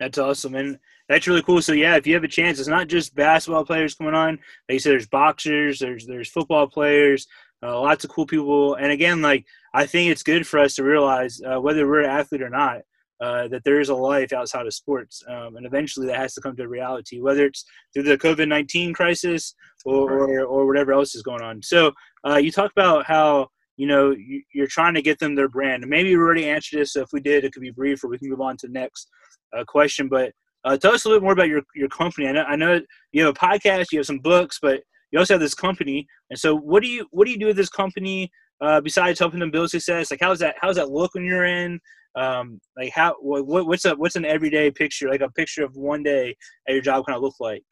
That's 0.00 0.18
awesome, 0.18 0.56
and 0.56 0.78
that's 1.08 1.26
really 1.26 1.42
cool. 1.42 1.62
So 1.62 1.72
yeah, 1.72 1.96
if 1.96 2.06
you 2.06 2.14
have 2.14 2.24
a 2.24 2.28
chance, 2.28 2.58
it's 2.58 2.68
not 2.68 2.88
just 2.88 3.14
basketball 3.14 3.64
players 3.64 3.94
coming 3.94 4.14
on. 4.14 4.32
Like 4.68 4.74
you 4.74 4.78
said, 4.80 4.92
there's 4.92 5.06
boxers, 5.06 5.78
there's 5.78 6.06
there's 6.06 6.30
football 6.30 6.66
players, 6.66 7.26
uh, 7.62 7.80
lots 7.80 8.04
of 8.04 8.10
cool 8.10 8.26
people. 8.26 8.74
And 8.74 8.90
again, 8.90 9.22
like 9.22 9.46
I 9.72 9.86
think 9.86 10.10
it's 10.10 10.22
good 10.22 10.46
for 10.46 10.58
us 10.58 10.74
to 10.76 10.82
realize 10.82 11.40
uh, 11.40 11.60
whether 11.60 11.86
we're 11.86 12.00
an 12.00 12.10
athlete 12.10 12.42
or 12.42 12.50
not, 12.50 12.82
uh, 13.20 13.48
that 13.48 13.62
there 13.64 13.80
is 13.80 13.88
a 13.88 13.94
life 13.94 14.32
outside 14.32 14.66
of 14.66 14.74
sports, 14.74 15.22
um, 15.28 15.56
and 15.56 15.66
eventually 15.66 16.06
that 16.06 16.16
has 16.16 16.34
to 16.34 16.40
come 16.40 16.56
to 16.56 16.68
reality, 16.68 17.20
whether 17.20 17.46
it's 17.46 17.64
through 17.92 18.02
the 18.04 18.18
COVID 18.18 18.48
nineteen 18.48 18.92
crisis 18.92 19.54
or, 19.84 20.12
or, 20.12 20.44
or 20.44 20.66
whatever 20.66 20.92
else 20.92 21.14
is 21.14 21.22
going 21.22 21.42
on. 21.42 21.62
So 21.62 21.92
uh, 22.26 22.36
you 22.36 22.50
talked 22.50 22.72
about 22.76 23.06
how 23.06 23.48
you 23.76 23.86
know 23.86 24.10
you, 24.10 24.62
are 24.62 24.66
trying 24.66 24.94
to 24.94 25.02
get 25.02 25.18
them 25.18 25.34
their 25.34 25.48
brand. 25.48 25.86
Maybe 25.86 26.10
you 26.10 26.20
already 26.20 26.48
answered 26.48 26.80
this. 26.80 26.92
So 26.92 27.02
if 27.02 27.08
we 27.12 27.20
did, 27.20 27.44
it 27.44 27.52
could 27.52 27.62
be 27.62 27.70
brief, 27.70 28.02
or 28.02 28.08
we 28.08 28.18
can 28.18 28.30
move 28.30 28.40
on 28.40 28.56
to 28.58 28.66
the 28.66 28.72
next 28.72 29.08
uh, 29.56 29.64
question. 29.64 30.08
But 30.08 30.32
uh, 30.64 30.76
tell 30.76 30.92
us 30.92 31.04
a 31.04 31.08
little 31.08 31.20
bit 31.20 31.24
more 31.24 31.32
about 31.32 31.48
your, 31.48 31.62
your 31.74 31.88
company. 31.88 32.26
I 32.26 32.32
know, 32.32 32.44
I 32.44 32.56
know 32.56 32.80
you 33.12 33.26
have 33.26 33.36
a 33.36 33.38
podcast, 33.38 33.92
you 33.92 33.98
have 33.98 34.06
some 34.06 34.18
books, 34.18 34.58
but 34.60 34.82
you 35.10 35.18
also 35.18 35.34
have 35.34 35.40
this 35.40 35.54
company. 35.54 36.06
And 36.30 36.38
so, 36.38 36.56
what 36.56 36.82
do 36.82 36.88
you 36.88 37.06
what 37.10 37.26
do 37.26 37.30
you 37.30 37.38
do 37.38 37.46
with 37.46 37.56
this 37.56 37.68
company 37.68 38.30
uh, 38.60 38.80
besides 38.80 39.18
helping 39.18 39.40
them 39.40 39.50
build 39.50 39.70
success? 39.70 40.10
Like, 40.10 40.20
how's 40.20 40.38
that 40.40 40.56
how's 40.60 40.76
that 40.76 40.90
look 40.90 41.14
when 41.14 41.24
you're 41.24 41.44
in? 41.44 41.78
Um, 42.16 42.60
like, 42.76 42.92
how 42.92 43.16
what, 43.20 43.66
what's 43.66 43.84
a 43.84 43.94
what's 43.96 44.16
an 44.16 44.24
everyday 44.24 44.70
picture, 44.70 45.08
like 45.08 45.20
a 45.20 45.30
picture 45.30 45.64
of 45.64 45.74
one 45.74 46.02
day 46.02 46.36
at 46.68 46.74
your 46.74 46.82
job, 46.82 47.06
kind 47.06 47.16
of 47.16 47.22
look 47.22 47.34
like? 47.40 47.62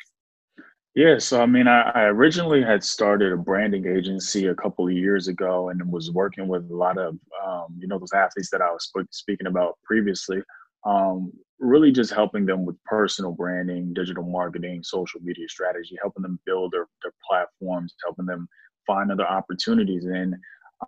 Yeah, 0.95 1.19
so 1.19 1.41
I 1.41 1.47
mean, 1.47 1.69
I, 1.69 1.91
I, 1.95 2.03
originally 2.03 2.63
had 2.63 2.85
started 2.85 3.33
a 3.33 3.37
branding 3.37 3.87
agency 3.87 4.47
a 4.47 4.55
couple 4.55 4.87
of 4.87 4.93
years 4.93 5.27
ago, 5.29 5.71
and 5.71 5.91
was 5.91 6.11
working 6.11 6.49
with 6.49 6.71
a 6.71 6.77
lot 6.77 6.99
of, 6.99 7.17
um, 7.43 7.79
you 7.79 7.89
know, 7.89 7.99
those 7.99 8.13
athletes 8.13 8.51
that 8.51 8.61
I 8.61 8.71
was 8.71 8.91
speaking 9.11 9.47
about 9.47 9.79
previously 9.85 10.43
um, 10.85 11.33
really 11.59 11.93
just 11.93 12.13
helping 12.13 12.45
them 12.45 12.65
with 12.65 12.83
personal 12.85 13.33
branding, 13.33 13.93
digital 13.95 14.25
marketing, 14.25 14.83
social 14.83 15.21
media 15.21 15.49
strategy, 15.49 15.97
helping 16.01 16.23
them 16.23 16.39
build 16.45 16.73
their, 16.73 16.87
their 17.03 17.13
platforms, 17.29 17.95
helping 18.05 18.27
them 18.27 18.49
find 18.87 19.13
other 19.13 19.27
opportunities. 19.27 20.05
And 20.05 20.35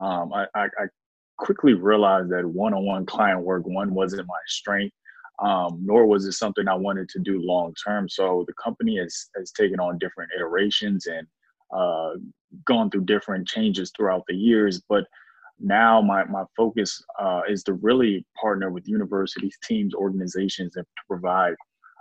um, 0.00 0.32
I, 0.32 0.46
I, 0.54 0.64
I, 0.64 0.86
quickly 1.36 1.74
realized 1.74 2.30
that 2.30 2.46
one-on-one 2.46 3.06
client 3.06 3.42
work, 3.42 3.64
one 3.66 3.94
wasn't 3.94 4.26
my 4.28 4.42
strength. 4.46 4.94
um, 5.42 5.80
nor 5.84 6.06
was 6.06 6.24
it 6.26 6.32
something 6.32 6.68
I 6.68 6.74
wanted 6.74 7.08
to 7.10 7.18
do 7.18 7.40
long 7.42 7.74
term. 7.84 8.08
So 8.08 8.44
the 8.46 8.54
company 8.54 8.98
has 8.98 9.28
has 9.36 9.50
taken 9.52 9.80
on 9.80 9.98
different 9.98 10.30
iterations 10.36 11.06
and 11.06 11.26
uh, 11.76 12.12
gone 12.64 12.90
through 12.90 13.04
different 13.06 13.48
changes 13.48 13.90
throughout 13.96 14.22
the 14.28 14.34
years. 14.36 14.80
But 14.88 15.04
now 15.60 16.00
my 16.00 16.24
my 16.24 16.44
focus 16.56 17.02
uh, 17.20 17.42
is 17.48 17.64
to 17.64 17.74
really 17.74 18.24
partner 18.40 18.70
with 18.70 18.88
universities, 18.88 19.56
teams, 19.66 19.94
organizations, 19.94 20.76
and 20.76 20.86
to 20.86 21.02
provide 21.08 21.54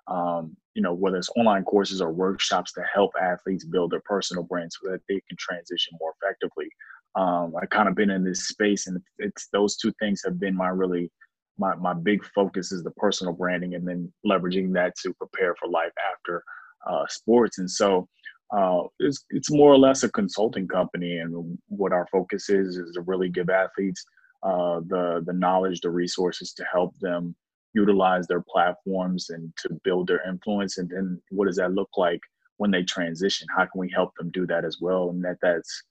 um, 0.07 0.55
you 0.75 0.81
know 0.83 0.93
whether 0.93 1.17
it's 1.17 1.29
online 1.37 1.63
courses 1.63 2.01
or 2.01 2.11
workshops 2.11 2.73
to 2.73 2.83
help 2.93 3.11
athletes 3.21 3.65
build 3.65 3.91
their 3.91 4.01
personal 4.05 4.43
brand 4.43 4.71
so 4.73 4.91
that 4.91 5.01
they 5.09 5.21
can 5.27 5.37
transition 5.39 5.97
more 5.99 6.13
effectively. 6.21 6.67
Um, 7.15 7.53
I 7.61 7.65
kind 7.67 7.87
of 7.87 7.95
been 7.95 8.09
in 8.09 8.23
this 8.23 8.47
space, 8.47 8.87
and 8.87 8.99
it's 9.19 9.47
those 9.53 9.77
two 9.77 9.93
things 9.99 10.21
have 10.25 10.39
been 10.39 10.55
my 10.55 10.69
really 10.69 11.11
my 11.57 11.75
my 11.75 11.93
big 11.93 12.23
focus 12.25 12.71
is 12.71 12.83
the 12.83 12.91
personal 12.91 13.33
branding, 13.33 13.75
and 13.75 13.87
then 13.87 14.11
leveraging 14.25 14.73
that 14.73 14.95
to 15.03 15.13
prepare 15.13 15.55
for 15.55 15.69
life 15.69 15.93
after 16.11 16.43
uh, 16.89 17.05
sports. 17.07 17.59
And 17.59 17.69
so 17.69 18.07
uh, 18.55 18.83
it's 18.99 19.25
it's 19.29 19.51
more 19.51 19.71
or 19.71 19.77
less 19.77 20.03
a 20.03 20.11
consulting 20.11 20.67
company, 20.67 21.17
and 21.17 21.57
what 21.67 21.93
our 21.93 22.07
focus 22.11 22.49
is 22.49 22.77
is 22.77 22.91
to 22.93 23.01
really 23.01 23.29
give 23.29 23.49
athletes 23.49 24.03
uh, 24.43 24.81
the 24.87 25.23
the 25.25 25.33
knowledge, 25.33 25.81
the 25.81 25.89
resources 25.89 26.53
to 26.53 26.65
help 26.71 26.97
them 26.99 27.35
utilize 27.73 28.27
their 28.27 28.43
platforms 28.47 29.29
and 29.29 29.51
to 29.57 29.69
build 29.83 30.07
their 30.07 30.27
influence. 30.29 30.77
And 30.77 30.89
then 30.89 31.21
what 31.29 31.47
does 31.47 31.55
that 31.57 31.73
look 31.73 31.89
like 31.97 32.19
when 32.57 32.71
they 32.71 32.83
transition? 32.83 33.47
How 33.55 33.65
can 33.65 33.79
we 33.79 33.91
help 33.91 34.11
them 34.17 34.29
do 34.31 34.45
that 34.47 34.65
as 34.65 34.77
well? 34.79 35.09
And 35.09 35.23
that 35.23 35.37
that's 35.41 35.83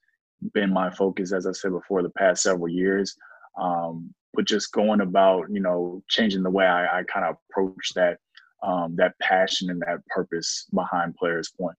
been 0.54 0.72
my 0.72 0.90
focus, 0.90 1.32
as 1.32 1.46
I 1.46 1.52
said 1.52 1.72
before, 1.72 2.02
the 2.02 2.10
past 2.10 2.42
several 2.42 2.68
years. 2.68 3.16
Um, 3.60 4.12
but 4.34 4.46
just 4.46 4.72
going 4.72 5.00
about, 5.00 5.46
you 5.50 5.60
know, 5.60 6.02
changing 6.08 6.42
the 6.42 6.50
way 6.50 6.66
I, 6.66 7.00
I 7.00 7.02
kind 7.04 7.26
of 7.26 7.36
approach 7.50 7.92
that 7.94 8.18
um, 8.62 8.94
that 8.96 9.18
passion 9.20 9.70
and 9.70 9.82
that 9.82 10.06
purpose 10.06 10.66
behind 10.72 11.16
Players 11.16 11.52
Point. 11.58 11.76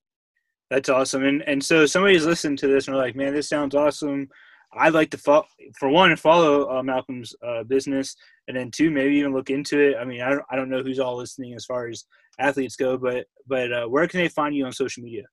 That's 0.70 0.90
awesome. 0.90 1.24
And 1.24 1.42
and 1.44 1.64
so 1.64 1.86
somebody's 1.86 2.26
listening 2.26 2.58
to 2.58 2.68
this 2.68 2.88
and 2.88 2.96
they're 2.96 3.04
like, 3.04 3.16
man, 3.16 3.34
this 3.34 3.50
sounds 3.50 3.76
awesome. 3.76 4.30
I'd 4.76 4.94
like 4.94 5.12
to 5.12 5.18
follow, 5.18 5.46
for 5.78 5.90
one, 5.90 6.16
follow 6.16 6.78
uh, 6.78 6.84
Malcolm's 6.84 7.36
uh, 7.46 7.64
business, 7.64 8.16
and 8.48 8.58
then 8.58 8.72
two, 8.72 8.90
maybe 8.90 9.16
even 9.18 9.34
look 9.34 9.50
into 9.50 9.80
it. 9.80 9.98
I 9.98 10.04
mean, 10.04 10.22
I 10.22 10.32
don't, 10.32 10.44
I 10.50 10.56
don't 10.56 10.70
know 10.70 10.82
who's 10.82 11.00
all 11.00 11.18
listening 11.18 11.54
as 11.54 11.66
far 11.66 11.88
as 11.88 12.06
athletes 12.40 12.76
go, 12.76 12.98
but 12.98 13.26
but 13.48 13.72
uh, 13.72 13.86
where 13.86 14.08
can 14.08 14.20
they 14.20 14.30
find 14.30 14.56
you 14.56 14.66
on 14.66 14.72
social 14.72 15.04
media? 15.04 15.24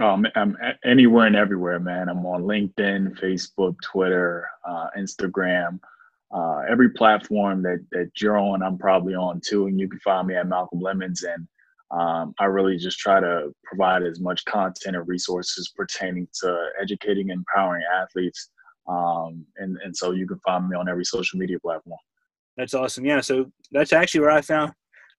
Um, 0.00 0.26
I'm 0.34 0.56
anywhere 0.84 1.26
and 1.26 1.36
everywhere, 1.36 1.80
man. 1.80 2.08
I'm 2.08 2.24
on 2.26 2.42
LinkedIn, 2.42 3.18
Facebook, 3.18 3.76
Twitter, 3.82 4.46
uh, 4.68 4.88
Instagram, 4.98 5.80
uh, 6.34 6.62
every 6.68 6.90
platform 6.90 7.62
that 7.62 7.84
that 7.92 8.10
you're 8.20 8.36
on. 8.36 8.62
I'm 8.62 8.78
probably 8.78 9.14
on 9.14 9.40
too, 9.46 9.66
and 9.66 9.80
you 9.80 9.88
can 9.88 10.00
find 10.00 10.28
me 10.28 10.36
at 10.36 10.48
Malcolm 10.48 10.80
Lemmons. 10.80 11.22
And 11.22 11.48
um, 11.98 12.34
I 12.38 12.44
really 12.44 12.76
just 12.76 12.98
try 12.98 13.20
to 13.20 13.52
provide 13.64 14.02
as 14.02 14.20
much 14.20 14.44
content 14.44 14.96
and 14.96 15.08
resources 15.08 15.72
pertaining 15.74 16.28
to 16.42 16.68
educating 16.80 17.30
and 17.30 17.40
empowering 17.40 17.84
athletes. 17.94 18.50
Um, 18.88 19.46
and 19.56 19.78
and 19.82 19.96
so 19.96 20.12
you 20.12 20.26
can 20.26 20.38
find 20.40 20.68
me 20.68 20.76
on 20.76 20.88
every 20.88 21.04
social 21.04 21.38
media 21.38 21.58
platform. 21.58 21.98
That's 22.56 22.74
awesome. 22.74 23.04
Yeah. 23.06 23.20
So 23.20 23.50
that's 23.70 23.92
actually 23.92 24.20
where 24.20 24.30
I 24.30 24.40
found 24.42 24.72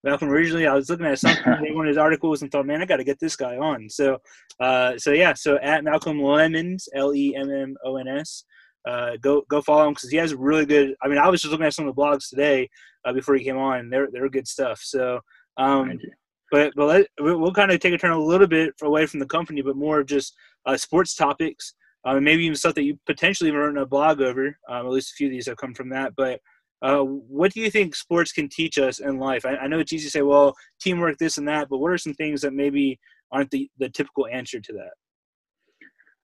Malcolm 0.04 0.30
originally. 0.30 0.68
I 0.68 0.74
was 0.74 0.90
looking 0.90 1.06
at 1.06 1.20
something, 1.20 1.76
one 1.76 1.86
of 1.86 1.90
his 1.90 1.98
articles, 1.98 2.42
and 2.42 2.52
thought, 2.52 2.66
man, 2.66 2.82
I 2.82 2.86
got 2.86 2.98
to 2.98 3.04
get 3.04 3.20
this 3.20 3.36
guy 3.36 3.58
on. 3.58 3.90
So, 3.90 4.20
uh, 4.60 4.98
so 4.98 5.12
yeah. 5.12 5.34
So 5.34 5.58
at 5.62 5.84
Malcolm 5.84 6.20
Lemmons, 6.20 6.88
L 6.94 7.14
E 7.14 7.36
M 7.36 7.50
M 7.50 7.76
O 7.84 7.98
N 7.98 8.08
S. 8.08 8.44
Uh, 8.88 9.18
go 9.20 9.44
go 9.50 9.62
follow 9.62 9.88
him 9.88 9.94
because 9.94 10.10
he 10.10 10.18
has 10.18 10.34
really 10.34 10.66
good. 10.66 10.96
I 11.04 11.08
mean, 11.08 11.18
I 11.18 11.28
was 11.28 11.42
just 11.42 11.52
looking 11.52 11.66
at 11.66 11.74
some 11.74 11.88
of 11.88 11.96
the 11.96 12.02
blogs 12.02 12.30
today 12.30 12.70
uh, 13.06 13.12
before 13.12 13.36
he 13.36 13.44
came 13.44 13.58
on. 13.58 13.90
They're 13.90 14.08
they're 14.12 14.30
good 14.30 14.48
stuff. 14.48 14.80
So, 14.82 15.20
um, 15.58 16.00
but 16.52 16.72
but 16.76 16.86
let, 16.86 17.08
we'll 17.20 17.52
kind 17.52 17.72
of 17.72 17.80
take 17.80 17.94
a 17.94 17.98
turn 17.98 18.12
a 18.12 18.20
little 18.20 18.48
bit 18.48 18.74
away 18.82 19.06
from 19.06 19.20
the 19.20 19.26
company, 19.26 19.62
but 19.62 19.76
more 19.76 20.00
of 20.00 20.08
just 20.08 20.34
uh, 20.66 20.78
sports 20.78 21.16
topics. 21.16 21.74
Uh, 22.06 22.20
maybe 22.22 22.46
even 22.46 22.56
stuff 22.56 22.76
that 22.76 22.84
you 22.84 22.98
potentially 23.06 23.50
have 23.50 23.60
written 23.60 23.80
a 23.80 23.86
blog 23.86 24.22
over. 24.22 24.58
Um, 24.70 24.86
at 24.86 24.92
least 24.92 25.12
a 25.12 25.16
few 25.16 25.28
of 25.28 25.32
these 25.32 25.48
have 25.48 25.58
come 25.58 25.74
from 25.74 25.90
that. 25.90 26.14
But 26.16 26.40
uh, 26.82 27.00
what 27.00 27.52
do 27.54 27.62
you 27.62 27.72
think 27.72 27.96
sports 27.96 28.32
can 28.32 28.48
teach 28.50 28.78
us 28.78 29.00
in 29.00 29.18
life? 29.18 29.46
I, 29.46 29.56
I, 29.56 29.68
know 29.68 29.80
it's 29.80 29.94
easy 29.94 30.06
to 30.06 30.12
say, 30.12 30.22
well, 30.22 30.56
teamwork, 30.80 31.18
this 31.18 31.38
and 31.38 31.48
that, 31.48 31.70
but 31.70 31.80
what 31.80 31.92
are 31.92 31.98
some 31.98 32.14
things 32.14 32.42
that 32.42 32.54
maybe 32.54 33.00
aren't 33.32 33.50
the, 33.50 33.70
the 33.80 33.90
typical 33.90 34.28
answer 34.28 34.60
to 34.60 34.74
that? 34.74 34.92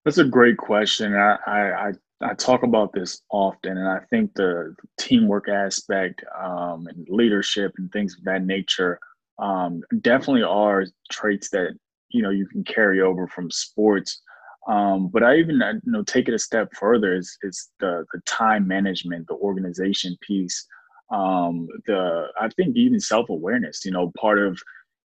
That's 0.06 0.20
a 0.20 0.26
great 0.26 0.58
question. 0.58 1.16
I, 1.16 1.38
I, 1.48 1.92
I 2.22 2.34
talk 2.36 2.64
about 2.64 2.94
this 2.94 3.22
often, 3.32 3.78
and 3.78 3.88
I 3.88 4.00
think 4.10 4.34
the, 4.36 4.76
teamwork 5.00 5.50
aspect 5.50 6.24
um, 6.40 6.88
and 6.88 7.06
leadership 7.10 7.74
and 7.78 7.92
things 7.92 8.16
of 8.18 8.24
that 8.24 8.46
nature 8.46 9.00
um, 9.40 9.82
definitely 10.02 10.44
are 10.44 10.86
traits 11.12 11.50
that 11.50 11.74
you 12.10 12.22
know 12.22 12.30
you 12.30 12.48
can 12.48 12.64
carry 12.64 13.02
over 13.02 13.28
from 13.28 13.50
sports. 13.52 14.22
Um, 14.68 15.08
but 15.08 15.24
I 15.24 15.38
even 15.38 15.62
you 15.86 15.92
know 15.92 16.04
take 16.04 16.28
it 16.28 16.34
a 16.34 16.40
step 16.40 16.70
further 16.80 17.16
is 17.16 17.38
is 17.44 17.70
the 17.80 18.06
the 18.14 18.22
time 18.26 18.68
management, 18.68 19.28
the 19.28 19.36
organization 19.36 20.18
piece, 20.22 20.66
um, 21.12 21.68
the 21.86 22.28
I 22.40 22.50
think 22.50 22.78
even 22.78 23.00
self 23.00 23.30
awareness. 23.30 23.84
You 23.84 23.92
know, 23.92 24.12
part 24.18 24.40
of 24.40 24.58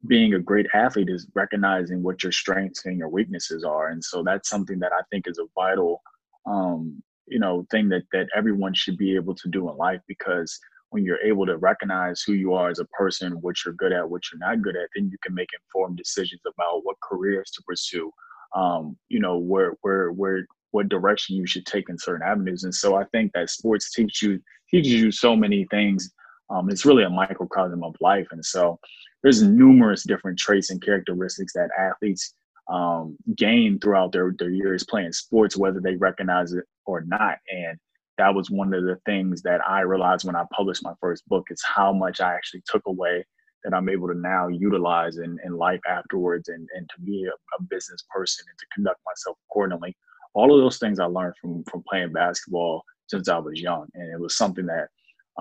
being 0.07 0.33
a 0.33 0.39
great 0.39 0.67
athlete 0.73 1.09
is 1.09 1.27
recognizing 1.35 2.03
what 2.03 2.21
your 2.21 2.31
strengths 2.31 2.85
and 2.85 2.97
your 2.97 3.09
weaknesses 3.09 3.63
are, 3.63 3.89
and 3.89 4.03
so 4.03 4.23
that's 4.23 4.49
something 4.49 4.79
that 4.79 4.91
I 4.91 5.01
think 5.09 5.27
is 5.27 5.39
a 5.39 5.47
vital 5.55 6.01
um, 6.45 7.01
you 7.27 7.39
know 7.39 7.65
thing 7.71 7.89
that 7.89 8.03
that 8.11 8.27
everyone 8.35 8.73
should 8.73 8.97
be 8.97 9.15
able 9.15 9.35
to 9.35 9.49
do 9.49 9.69
in 9.69 9.77
life 9.77 10.01
because 10.07 10.59
when 10.89 11.03
you're 11.03 11.21
able 11.21 11.45
to 11.45 11.57
recognize 11.57 12.21
who 12.21 12.33
you 12.33 12.53
are 12.53 12.69
as 12.69 12.79
a 12.79 12.85
person, 12.85 13.33
what 13.41 13.55
you're 13.65 13.73
good 13.73 13.91
at, 13.91 14.09
what 14.09 14.21
you're 14.31 14.39
not 14.39 14.61
good 14.61 14.77
at, 14.77 14.87
then 14.95 15.09
you 15.11 15.17
can 15.23 15.33
make 15.33 15.49
informed 15.53 15.97
decisions 15.97 16.41
about 16.45 16.81
what 16.83 16.95
careers 17.01 17.51
to 17.51 17.61
pursue, 17.63 18.09
um, 18.53 18.97
you 19.09 19.19
know 19.19 19.37
where 19.37 19.73
where 19.81 20.11
where 20.11 20.45
what 20.71 20.89
direction 20.89 21.35
you 21.35 21.47
should 21.47 21.65
take 21.65 21.89
in 21.89 21.97
certain 21.97 22.27
avenues. 22.27 22.63
And 22.63 22.75
so 22.75 22.95
i 22.95 23.05
think 23.05 23.31
that 23.33 23.49
sports 23.49 23.93
teaches 23.93 24.21
you 24.21 24.39
teaches 24.69 24.93
you 24.93 25.11
so 25.11 25.35
many 25.35 25.65
things. 25.71 26.11
Um, 26.49 26.69
it's 26.69 26.85
really 26.85 27.03
a 27.03 27.09
microcosm 27.09 27.83
of 27.83 27.95
life. 28.01 28.27
And 28.31 28.45
so 28.45 28.79
there's 29.23 29.41
numerous 29.41 30.03
different 30.03 30.37
traits 30.37 30.69
and 30.69 30.81
characteristics 30.81 31.53
that 31.53 31.69
athletes 31.77 32.33
um, 32.71 33.17
gain 33.35 33.79
throughout 33.79 34.11
their, 34.11 34.35
their 34.37 34.49
years 34.49 34.83
playing 34.83 35.13
sports 35.13 35.55
whether 35.57 35.79
they 35.79 35.95
recognize 35.95 36.53
it 36.53 36.65
or 36.85 37.01
not. 37.01 37.37
And 37.51 37.79
that 38.17 38.33
was 38.33 38.49
one 38.49 38.73
of 38.73 38.83
the 38.83 38.97
things 39.05 39.41
that 39.41 39.61
i 39.67 39.81
realized 39.81 40.25
when 40.25 40.35
i 40.35 40.43
published 40.51 40.83
my 40.83 40.93
first 41.01 41.27
book 41.27 41.47
is 41.49 41.61
how 41.63 41.91
much 41.91 42.21
i 42.21 42.33
actually 42.33 42.63
took 42.65 42.83
away 42.85 43.25
that 43.65 43.73
I'm 43.73 43.89
able 43.89 44.07
to 44.07 44.17
now 44.17 44.47
utilize 44.47 45.17
in, 45.17 45.37
in 45.43 45.57
life 45.57 45.81
afterwards 45.89 46.47
and, 46.47 46.67
and 46.77 46.89
to 46.89 47.01
be 47.01 47.25
a, 47.25 47.31
a 47.59 47.63
business 47.63 48.05
person 48.09 48.45
and 48.49 48.57
to 48.57 48.65
conduct 48.73 49.01
myself 49.05 49.37
accordingly. 49.49 49.97
All 50.33 50.53
of 50.53 50.61
those 50.61 50.77
things 50.77 50.99
I 50.99 51.05
learned 51.05 51.35
from 51.41 51.63
from 51.65 51.83
playing 51.89 52.13
basketball 52.13 52.83
since 53.07 53.27
I 53.27 53.37
was 53.37 53.59
young. 53.59 53.87
And 53.95 54.13
it 54.13 54.19
was 54.19 54.37
something 54.37 54.67
that 54.67 54.87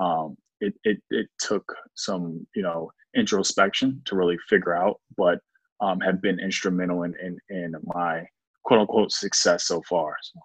um, 0.00 0.36
it, 0.60 0.74
it, 0.84 0.98
it 1.10 1.26
took 1.38 1.64
some, 1.94 2.46
you 2.54 2.62
know, 2.62 2.90
introspection 3.14 4.02
to 4.06 4.16
really 4.16 4.38
figure 4.48 4.74
out, 4.74 5.00
but 5.16 5.38
um, 5.80 6.00
have 6.00 6.20
been 6.22 6.40
instrumental 6.40 7.02
in, 7.02 7.14
in, 7.22 7.38
in 7.50 7.74
my 7.84 8.24
quote 8.64 8.80
unquote 8.80 9.12
success 9.12 9.64
so 9.64 9.82
far. 9.88 10.16
So. 10.22 10.40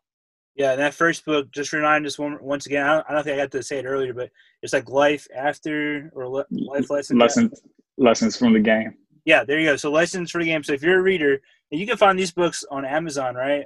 Yeah, 0.56 0.72
and 0.72 0.82
that 0.82 0.94
first 0.94 1.25
book, 1.25 1.51
just 1.51 1.72
remind 1.72 2.06
us 2.06 2.20
one, 2.20 2.38
once 2.41 2.65
again. 2.65 2.86
I 2.86 2.94
don't, 2.94 3.06
I 3.10 3.13
don't, 3.13 3.24
think 3.24 3.36
I 3.36 3.44
got 3.44 3.51
to 3.51 3.63
say 3.63 3.79
it 3.79 3.86
earlier, 3.86 4.13
but 4.13 4.29
it's 4.62 4.74
like 4.74 4.89
life 4.89 5.25
after 5.36 6.12
or 6.13 6.46
life 6.50 6.89
lessons. 6.89 7.20
Lessons, 7.20 7.62
lessons 7.98 8.36
from 8.36 8.53
the 8.53 8.60
game. 8.60 8.96
Yeah, 9.25 9.44
there 9.44 9.60
you 9.60 9.68
go. 9.68 9.77
So 9.77 9.91
lessons 9.91 10.32
for 10.32 10.39
the 10.39 10.46
game. 10.46 10.63
So 10.63 10.74
if 10.74 10.84
you're 10.84 11.00
a 11.00 11.03
reader, 11.03 11.39
and 11.72 11.79
you 11.79 11.88
can 11.88 11.98
find 11.98 12.18
these 12.18 12.32
books 12.32 12.65
on 12.72 12.84
Amazon, 12.84 13.36
right? 13.36 13.65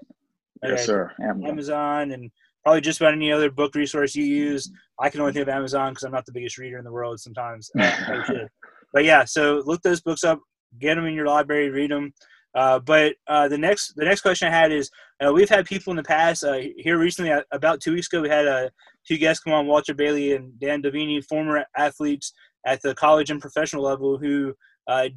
Yes, 0.61 0.73
okay. 0.73 0.83
sir. 0.83 1.11
Amazon. 1.21 1.49
Amazon. 1.49 2.11
and 2.11 2.31
probably 2.63 2.81
just 2.81 3.01
about 3.01 3.13
any 3.13 3.31
other 3.31 3.51
book 3.51 3.75
resource 3.75 4.15
you 4.15 4.23
use. 4.23 4.71
I 4.99 5.09
can 5.09 5.19
only 5.19 5.33
think 5.33 5.43
of 5.43 5.49
Amazon 5.49 5.91
because 5.91 6.03
I'm 6.03 6.11
not 6.11 6.25
the 6.25 6.31
biggest 6.31 6.57
reader 6.57 6.77
in 6.77 6.85
the 6.85 6.91
world. 6.91 7.19
Sometimes, 7.19 7.69
but 8.93 9.03
yeah. 9.03 9.25
So 9.25 9.61
look 9.65 9.81
those 9.81 10.01
books 10.01 10.23
up. 10.23 10.39
Get 10.79 10.95
them 10.95 11.05
in 11.05 11.13
your 11.13 11.27
library. 11.27 11.69
Read 11.69 11.91
them. 11.91 12.13
Uh, 12.55 12.79
but 12.79 13.15
uh, 13.27 13.47
the 13.47 13.57
next 13.57 13.93
the 13.95 14.05
next 14.05 14.21
question 14.21 14.47
I 14.47 14.51
had 14.51 14.71
is 14.71 14.89
uh, 15.25 15.31
we've 15.33 15.49
had 15.49 15.65
people 15.65 15.91
in 15.91 15.97
the 15.97 16.03
past 16.03 16.43
uh, 16.43 16.59
here 16.77 16.97
recently 16.97 17.31
uh, 17.31 17.41
about 17.51 17.81
two 17.81 17.93
weeks 17.93 18.07
ago 18.11 18.21
we 18.21 18.29
had 18.29 18.69
two 19.07 19.17
guests 19.17 19.43
come 19.43 19.53
on 19.53 19.67
Walter 19.67 19.93
Bailey 19.93 20.33
and 20.33 20.59
Dan 20.59 20.81
Davini 20.81 21.23
former 21.25 21.65
athletes 21.75 22.33
at 22.65 22.81
the 22.81 22.93
college 22.93 23.31
and 23.31 23.41
professional 23.41 23.83
level 23.83 24.17
who 24.17 24.53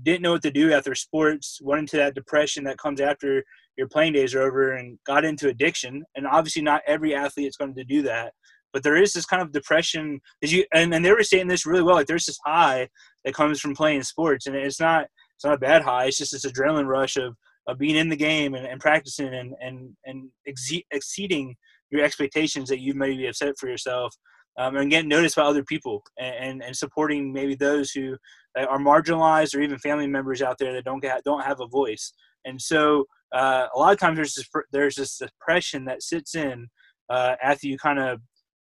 didn't 0.03 0.23
know 0.23 0.33
what 0.33 0.43
to 0.43 0.51
do 0.51 0.73
after 0.73 0.95
sports 0.95 1.61
went 1.63 1.81
into 1.81 1.97
that 1.97 2.15
depression 2.15 2.65
that 2.65 2.79
comes 2.79 3.01
after 3.01 3.45
your 3.77 3.89
playing 3.89 4.15
days 4.15 4.35
are 4.35 4.43
over 4.43 4.73
and 4.73 4.99
got 5.07 5.25
into 5.25 5.49
addiction. 5.49 6.05
And 6.15 6.27
obviously 6.27 6.63
not 6.63 6.83
every 6.87 7.15
athlete 7.15 7.49
is 7.49 7.57
going 7.57 7.75
to 7.75 7.85
do 7.85 8.03
that. 8.03 8.33
But 8.73 8.83
there 8.83 8.97
is 8.97 9.13
this 9.13 9.27
kind 9.27 9.43
of 9.43 9.53
depression. 9.53 10.21
As 10.43 10.53
you 10.53 10.65
and, 10.75 10.93
and 10.95 11.05
they 11.05 11.13
were 11.13 11.23
saying 11.23 11.49
this 11.49 11.67
really 11.67 11.83
well 11.83 11.95
like 11.95 12.07
there's 12.07 12.27
this 12.27 12.39
high 12.45 12.89
that 13.25 13.35
comes 13.35 13.61
from 13.61 13.75
playing 13.75 14.03
sports. 14.03 14.47
And 14.47 14.57
it's 14.57 14.81
not 14.81 15.07
it's 15.37 15.45
not 15.45 15.55
a 15.55 15.59
bad 15.59 15.83
high. 15.83 16.07
It's 16.07 16.19
just 16.19 16.33
this 16.33 16.47
adrenaline 16.47 16.89
rush 16.89 17.17
of, 17.17 17.37
of 17.69 17.79
being 17.79 17.97
in 17.97 18.09
the 18.09 18.17
game 18.17 18.55
and, 18.55 18.67
and 18.67 18.81
practicing 18.81 19.33
and 19.35 19.55
and 19.61 19.97
and 20.05 20.31
exe- 20.49 20.83
exceeding 20.91 21.55
your 21.91 22.03
expectations 22.05 22.69
that 22.69 22.81
you 22.81 22.95
maybe 22.95 23.27
have 23.27 23.37
set 23.37 23.57
for 23.59 23.69
yourself. 23.69 24.15
um, 24.59 24.77
and 24.77 24.91
getting 24.91 25.09
noticed 25.09 25.37
by 25.37 25.43
other 25.43 25.63
people 25.65 26.03
and, 26.19 26.35
and, 26.35 26.63
and 26.63 26.77
supporting 26.77 27.33
maybe 27.33 27.55
those 27.55 27.91
who 27.91 28.17
are 28.57 28.79
marginalized 28.79 29.55
or 29.55 29.61
even 29.61 29.79
family 29.79 30.07
members 30.07 30.41
out 30.41 30.57
there 30.59 30.73
that 30.73 30.85
don't 30.85 31.01
get 31.03 31.23
don't 31.25 31.45
have 31.45 31.61
a 31.61 31.67
voice. 31.67 32.13
And 32.45 32.61
so 32.61 33.05
uh, 33.35 33.67
a 33.75 33.79
lot 33.79 33.93
of 33.93 33.99
times 33.99 34.17
there's 34.17 34.35
this, 34.35 34.49
there's 34.73 34.95
this 34.95 35.19
depression 35.19 35.85
that 35.87 36.03
sits 36.03 36.35
in 36.35 36.69
uh, 37.11 37.37
after 37.43 37.67
you 37.67 37.77
kind 37.77 37.99
of 37.99 38.21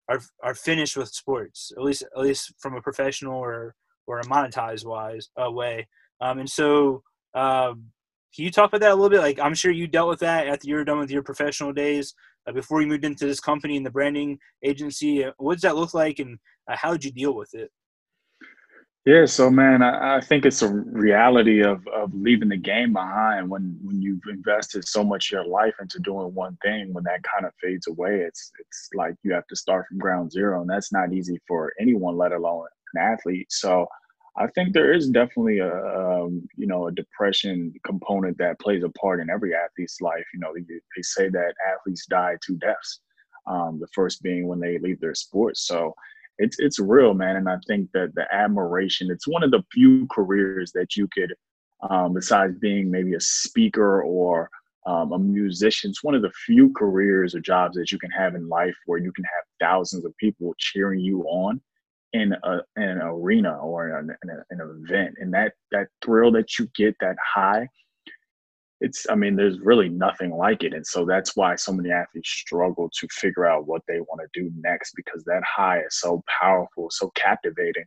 are 0.10 0.20
are 0.44 0.56
finished 0.56 0.98
with 0.98 1.10
sports, 1.10 1.72
at 1.78 1.84
least 1.84 2.04
at 2.04 2.22
least 2.22 2.54
from 2.60 2.76
a 2.76 2.82
professional 2.82 3.40
or 3.40 3.74
or 4.08 4.20
a 4.20 4.26
monetized 4.26 4.86
wise 4.86 5.30
uh, 5.42 5.50
way. 5.50 5.88
Um, 6.22 6.40
and 6.40 6.50
so, 6.50 7.04
um, 7.34 7.92
can 8.36 8.44
you 8.44 8.52
talk 8.52 8.70
about 8.70 8.82
that 8.82 8.92
a 8.92 8.96
little 8.96 9.10
bit? 9.10 9.22
Like, 9.22 9.40
I'm 9.40 9.54
sure 9.54 9.72
you 9.72 9.88
dealt 9.88 10.10
with 10.10 10.20
that 10.20 10.48
after 10.48 10.68
you 10.68 10.76
were 10.76 10.84
done 10.84 11.00
with 11.00 11.12
your 11.12 11.24
professional 11.24 11.72
days 11.72 12.14
uh, 12.48 12.52
before 12.52 12.82
you 12.82 12.88
moved 12.88 13.06
into 13.06 13.26
this 13.26 13.40
company 13.40 13.78
and 13.78 13.86
the 13.86 13.92
branding 13.92 14.40
agency. 14.64 15.24
Uh, 15.24 15.32
what 15.38 15.54
does 15.54 15.62
that 15.62 15.76
look 15.76 15.94
like, 15.94 16.20
and 16.20 16.38
uh, 16.70 16.76
how 16.76 16.92
did 16.92 17.06
you 17.06 17.12
deal 17.12 17.36
with 17.36 17.54
it? 17.54 17.72
Yeah, 19.06 19.26
so 19.26 19.52
man, 19.52 19.84
I, 19.84 20.18
I, 20.18 20.22
think 20.22 20.46
it's 20.46 20.64
a 20.64 20.74
reality 20.74 21.64
of 21.64 21.88
of 21.90 22.12
leaving 22.16 22.50
the 22.50 22.58
game 22.58 22.92
behind 22.92 23.48
when 23.48 23.78
when 23.84 24.02
you've 24.02 24.24
invested 24.28 24.88
so 24.88 25.04
much 25.04 25.28
of 25.28 25.34
your 25.34 25.46
life 25.46 25.76
into 25.80 26.00
doing 26.00 26.34
one 26.34 26.58
thing. 26.64 26.92
When 26.92 27.04
that 27.04 27.22
kind 27.22 27.46
of 27.46 27.54
fades 27.62 27.86
away, 27.86 28.22
it's 28.22 28.52
it's 28.60 28.90
like 28.96 29.14
you 29.22 29.32
have 29.34 29.46
to 29.48 29.56
start 29.56 29.86
from 29.88 30.00
ground 30.00 30.32
zero, 30.32 30.62
and 30.62 30.70
that's 30.70 30.92
not 30.92 31.14
easy 31.14 31.40
for 31.48 31.72
anyone, 31.80 32.18
let 32.18 32.32
alone 32.32 32.66
an 32.96 33.02
athlete. 33.02 33.52
So, 33.52 33.86
I 34.38 34.48
think 34.48 34.74
there 34.74 34.94
is 34.94 35.10
definitely 35.10 35.60
a 35.60 35.72
um, 35.72 36.48
you 36.58 36.68
know 36.68 36.88
a 36.88 36.92
depression 36.92 37.74
component 37.86 38.38
that 38.38 38.60
plays 38.60 38.84
a 38.84 38.90
part 38.90 39.22
in 39.22 39.30
every 39.30 39.54
athlete's 39.56 40.02
life. 40.02 40.26
You 40.34 40.40
know, 40.42 40.54
they, 40.54 40.62
they 40.62 41.02
say 41.02 41.30
that 41.30 41.54
athletes 41.72 42.06
die 42.06 42.36
two 42.46 42.58
deaths. 42.58 43.00
Um, 43.48 43.80
the 43.80 43.88
first 43.94 44.24
being 44.24 44.48
when 44.48 44.60
they 44.60 44.80
leave 44.80 45.00
their 45.00 45.14
sport. 45.14 45.58
So 45.58 45.94
it's 46.38 46.58
it's 46.60 46.80
real, 46.80 47.14
man. 47.14 47.38
And 47.38 47.48
I 47.48 47.58
think 47.68 47.90
that 47.94 48.14
the 48.16 48.26
admiration, 48.34 49.10
it's 49.12 49.28
one 49.28 49.44
of 49.44 49.52
the 49.52 49.64
few 49.72 50.08
careers 50.12 50.72
that 50.74 50.96
you 50.96 51.08
could, 51.14 51.34
um, 51.90 52.14
besides 52.14 52.58
being 52.60 52.92
maybe 52.92 53.14
a 53.14 53.22
speaker 53.22 54.02
or 54.02 54.50
um, 54.86 55.14
a 55.14 55.20
musician, 55.20 55.92
it's 55.92 56.04
one 56.04 56.16
of 56.16 56.22
the 56.22 56.32
few 56.46 56.74
careers 56.74 57.36
or 57.36 57.40
jobs 57.40 57.78
that 57.78 57.92
you 57.92 58.00
can 58.00 58.12
have 58.12 58.36
in 58.36 58.50
life 58.50 58.76
where 58.86 59.00
you 59.00 59.12
can 59.14 59.24
have 59.24 59.44
thousands 59.60 60.06
of 60.06 60.16
people 60.18 60.54
cheering 60.58 61.00
you 61.00 61.22
on 61.24 61.62
in, 62.22 62.34
a, 62.44 62.54
in 62.78 62.84
an 62.84 63.02
arena 63.02 63.58
or 63.58 63.90
in, 63.90 64.10
a, 64.10 64.14
in, 64.24 64.30
a, 64.30 64.44
an 64.50 64.84
event. 64.86 65.16
And 65.20 65.34
that 65.34 65.54
that 65.72 65.88
thrill 66.04 66.32
that 66.34 66.58
you 66.58 66.68
get, 66.76 66.96
that 67.00 67.16
high, 67.36 67.68
it's 68.82 69.06
i 69.10 69.16
mean 69.16 69.36
there's 69.36 69.60
really 69.62 69.90
nothing 69.90 70.36
like 70.36 70.64
it 70.64 70.74
and 70.74 70.86
so 70.86 71.06
that's 71.06 71.36
why 71.36 71.56
so 71.56 71.72
many 71.72 71.92
athletes 71.92 72.30
struggle 72.30 72.90
to 72.94 73.08
figure 73.10 73.46
out 73.46 73.68
what 73.68 73.82
they 73.88 74.00
want 74.02 74.20
to 74.22 74.42
do 74.42 74.52
next 74.58 74.94
because 74.96 75.24
that 75.24 75.42
high 75.44 75.80
is 75.80 76.00
so 76.00 76.22
powerful 76.42 76.88
so 76.90 77.10
captivating 77.16 77.86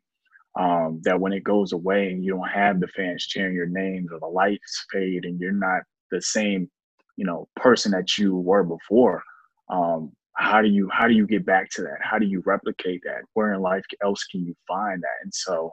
um, 0.59 1.01
that 1.05 1.21
when 1.21 1.33
it 1.33 1.45
goes 1.45 1.73
away 1.73 2.11
and 2.11 2.25
you 2.25 2.33
don't 2.33 2.49
have 2.49 2.81
the 2.81 2.89
fans 2.89 3.27
cheering 3.27 3.55
your 3.55 3.67
names 3.67 4.09
or 4.11 4.19
the 4.19 4.27
lights 4.27 4.87
fade 4.91 5.25
and 5.25 5.39
you're 5.39 5.53
not 5.53 5.83
the 6.11 6.23
same 6.23 6.69
you 7.17 7.25
know 7.25 7.47
person 7.57 7.93
that 7.93 8.17
you 8.17 8.37
were 8.37 8.65
before 8.65 9.23
um, 9.71 10.11
how 10.39 10.63
do 10.63 10.69
you 10.69 10.89
how 10.93 11.07
do 11.09 11.15
you 11.15 11.27
get 11.27 11.45
back 11.45 11.69
to 11.71 11.83
that 11.83 11.99
how 12.01 12.19
do 12.19 12.27
you 12.27 12.43
replicate 12.47 13.01
that 13.05 13.23
where 13.35 13.53
in 13.53 13.61
life 13.61 13.85
else 14.03 14.25
can 14.25 14.45
you 14.45 14.55
find 14.69 15.03
that 15.03 15.17
and 15.23 15.35
so 15.35 15.73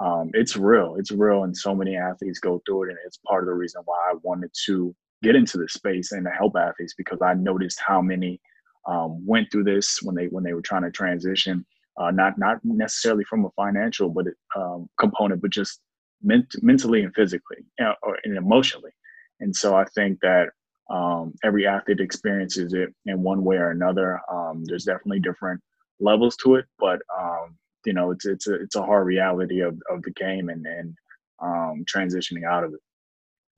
um, 0.00 0.30
it's 0.34 0.56
real. 0.56 0.96
It's 0.98 1.10
real, 1.10 1.44
and 1.44 1.56
so 1.56 1.74
many 1.74 1.96
athletes 1.96 2.38
go 2.38 2.60
through 2.66 2.84
it, 2.84 2.88
and 2.90 2.98
it's 3.06 3.18
part 3.26 3.42
of 3.42 3.46
the 3.46 3.54
reason 3.54 3.82
why 3.84 3.96
I 4.10 4.14
wanted 4.22 4.50
to 4.66 4.94
get 5.22 5.34
into 5.34 5.56
the 5.56 5.68
space 5.68 6.12
and 6.12 6.24
to 6.26 6.30
help 6.30 6.54
athletes 6.56 6.94
because 6.96 7.22
I 7.22 7.34
noticed 7.34 7.80
how 7.84 8.02
many 8.02 8.40
um, 8.86 9.24
went 9.26 9.50
through 9.50 9.64
this 9.64 10.00
when 10.02 10.14
they 10.14 10.26
when 10.26 10.44
they 10.44 10.52
were 10.52 10.62
trying 10.62 10.82
to 10.82 10.90
transition, 10.90 11.64
uh, 11.98 12.10
not 12.10 12.38
not 12.38 12.58
necessarily 12.62 13.24
from 13.24 13.46
a 13.46 13.50
financial 13.56 14.10
but 14.10 14.26
um, 14.54 14.88
component, 15.00 15.40
but 15.40 15.50
just 15.50 15.80
ment- 16.22 16.62
mentally 16.62 17.02
and 17.02 17.14
physically 17.14 17.64
you 17.78 17.84
know, 17.84 17.94
or, 18.02 18.18
and 18.24 18.36
emotionally. 18.36 18.92
And 19.40 19.56
so 19.56 19.74
I 19.74 19.84
think 19.94 20.18
that 20.20 20.50
um, 20.90 21.34
every 21.44 21.66
athlete 21.66 22.00
experiences 22.00 22.72
it 22.72 22.94
in 23.06 23.22
one 23.22 23.44
way 23.44 23.56
or 23.56 23.70
another. 23.70 24.20
Um, 24.30 24.64
there's 24.64 24.84
definitely 24.84 25.20
different 25.20 25.60
levels 26.00 26.36
to 26.44 26.56
it, 26.56 26.66
but 26.78 27.00
um, 27.18 27.56
you 27.84 27.92
know 27.92 28.10
it's 28.10 28.26
it's 28.26 28.46
a 28.46 28.54
it's 28.54 28.76
a 28.76 28.82
hard 28.82 29.06
reality 29.06 29.60
of 29.60 29.80
of 29.90 30.02
the 30.02 30.12
game 30.12 30.48
and 30.48 30.64
and 30.66 30.94
um, 31.40 31.84
transitioning 31.92 32.44
out 32.44 32.64
of 32.64 32.74
it. 32.74 32.80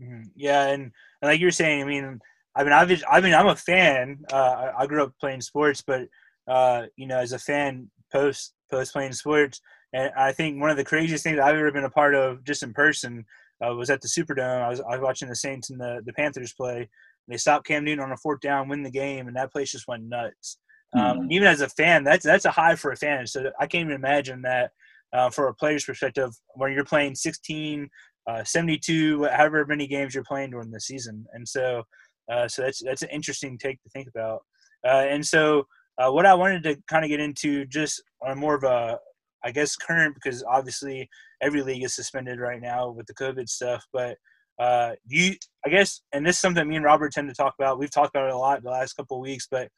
Mm-hmm. 0.03 0.23
Yeah, 0.37 0.69
and, 0.69 0.83
and 0.83 0.93
like 1.23 1.41
you're 1.41 1.51
saying, 1.51 1.83
I 1.83 1.85
mean, 1.85 2.21
I 2.55 2.65
mean, 2.65 2.73
I've, 2.73 3.03
I 3.11 3.21
mean, 3.21 3.35
I'm 3.35 3.49
a 3.49 3.57
fan. 3.57 4.21
Uh, 4.33 4.71
I, 4.77 4.83
I, 4.83 4.87
grew 4.87 5.03
up 5.03 5.13
playing 5.21 5.41
sports, 5.41 5.83
but 5.85 6.09
uh, 6.47 6.87
you 6.97 7.07
know, 7.07 7.19
as 7.19 7.33
a 7.33 7.39
fan, 7.39 7.91
post 8.13 8.55
post 8.71 8.93
playing 8.93 9.13
sports, 9.13 9.61
and 9.93 10.13
I 10.17 10.33
think 10.33 10.61
one 10.61 10.71
of 10.71 10.77
the 10.77 10.85
craziest 10.85 11.25
things 11.25 11.39
I've 11.39 11.57
ever 11.57 11.73
been 11.73 11.85
a 11.85 11.91
part 11.91 12.15
of, 12.15 12.45
just 12.45 12.63
in 12.63 12.73
person, 12.73 13.25
uh, 13.65 13.75
was 13.75 13.91
at 13.91 14.01
the 14.01 14.09
Superdome. 14.09 14.63
I 14.63 14.69
was, 14.69 14.81
I 14.81 14.91
was 14.91 15.01
watching 15.01 15.29
the 15.29 15.37
Saints 15.37 15.71
and 15.71 15.81
the 15.81 16.01
the 16.05 16.13
Panthers 16.13 16.53
play. 16.53 16.89
They 17.29 17.37
stopped 17.37 17.67
Cam 17.67 17.85
Newton 17.85 18.05
on 18.05 18.13
a 18.13 18.17
fourth 18.17 18.41
down, 18.41 18.69
win 18.69 18.83
the 18.83 18.91
game, 18.91 19.29
and 19.29 19.37
that 19.37 19.53
place 19.53 19.73
just 19.73 19.87
went 19.87 20.05
nuts. 20.05 20.59
Um, 20.95 21.03
mm-hmm. 21.03 21.33
Even 21.33 21.49
as 21.49 21.61
a 21.61 21.69
fan, 21.69 22.03
that's 22.05 22.25
that's 22.25 22.47
a 22.47 22.51
high 22.51 22.75
for 22.75 22.93
a 22.93 22.97
fan. 22.97 23.27
So 23.27 23.51
I 23.61 23.67
can't 23.67 23.83
even 23.83 23.95
imagine 23.95 24.43
that 24.43 24.71
uh, 25.13 25.31
for 25.31 25.49
a 25.49 25.55
player's 25.55 25.85
perspective 25.85 26.31
when 26.55 26.73
you're 26.73 26.85
playing 26.85 27.15
16, 27.15 27.89
uh, 28.27 28.45
72, 28.45 29.25
however 29.25 29.65
many 29.67 29.87
games 29.87 30.15
you're 30.15 30.25
playing 30.25 30.51
during 30.51 30.71
the 30.71 30.81
season. 30.81 31.27
And 31.33 31.47
so, 31.47 31.83
uh, 32.31 32.49
so 32.49 32.63
that's 32.63 32.83
that's 32.83 33.03
an 33.03 33.11
interesting 33.11 33.59
take 33.59 33.83
to 33.83 33.91
think 33.91 34.09
about. 34.09 34.43
Uh, 34.87 35.07
and 35.09 35.27
so, 35.27 35.67
uh, 35.99 36.11
what 36.11 36.27
I 36.27 36.35
wanted 36.35 36.63
to 36.65 36.77
kind 36.89 37.05
of 37.05 37.09
get 37.09 37.21
into 37.21 37.65
just 37.67 38.03
on 38.23 38.39
more 38.39 38.55
of 38.55 38.65
a, 38.65 38.99
I 39.45 39.51
guess, 39.51 39.77
current 39.77 40.15
because 40.15 40.45
obviously 40.45 41.09
every 41.43 41.63
league 41.63 41.85
is 41.85 41.95
suspended 41.95 42.39
right 42.39 42.61
now 42.61 42.91
with 42.91 43.07
the 43.07 43.15
COVID 43.15 43.49
stuff, 43.49 43.85
but. 43.93 44.17
Uh, 44.61 44.93
you, 45.07 45.37
I 45.69 45.71
guess, 45.71 46.01
and 46.13 46.25
this 46.25 46.37
is 46.37 46.41
something 46.41 46.67
me 46.67 46.77
and 46.77 46.85
Robert 46.85 47.13
tend 47.13 47.29
to 47.29 47.35
talk 47.35 47.55
about. 47.59 47.79
We've 47.79 47.91
talked 47.91 48.17
about 48.17 48.29
it 48.29 48.35
a 48.35 48.39
lot 48.39 48.63
the 48.63 48.71
last 48.71 48.95
couple 48.95 49.19
of 49.19 49.23
weeks, 49.23 49.47
but 49.51 49.69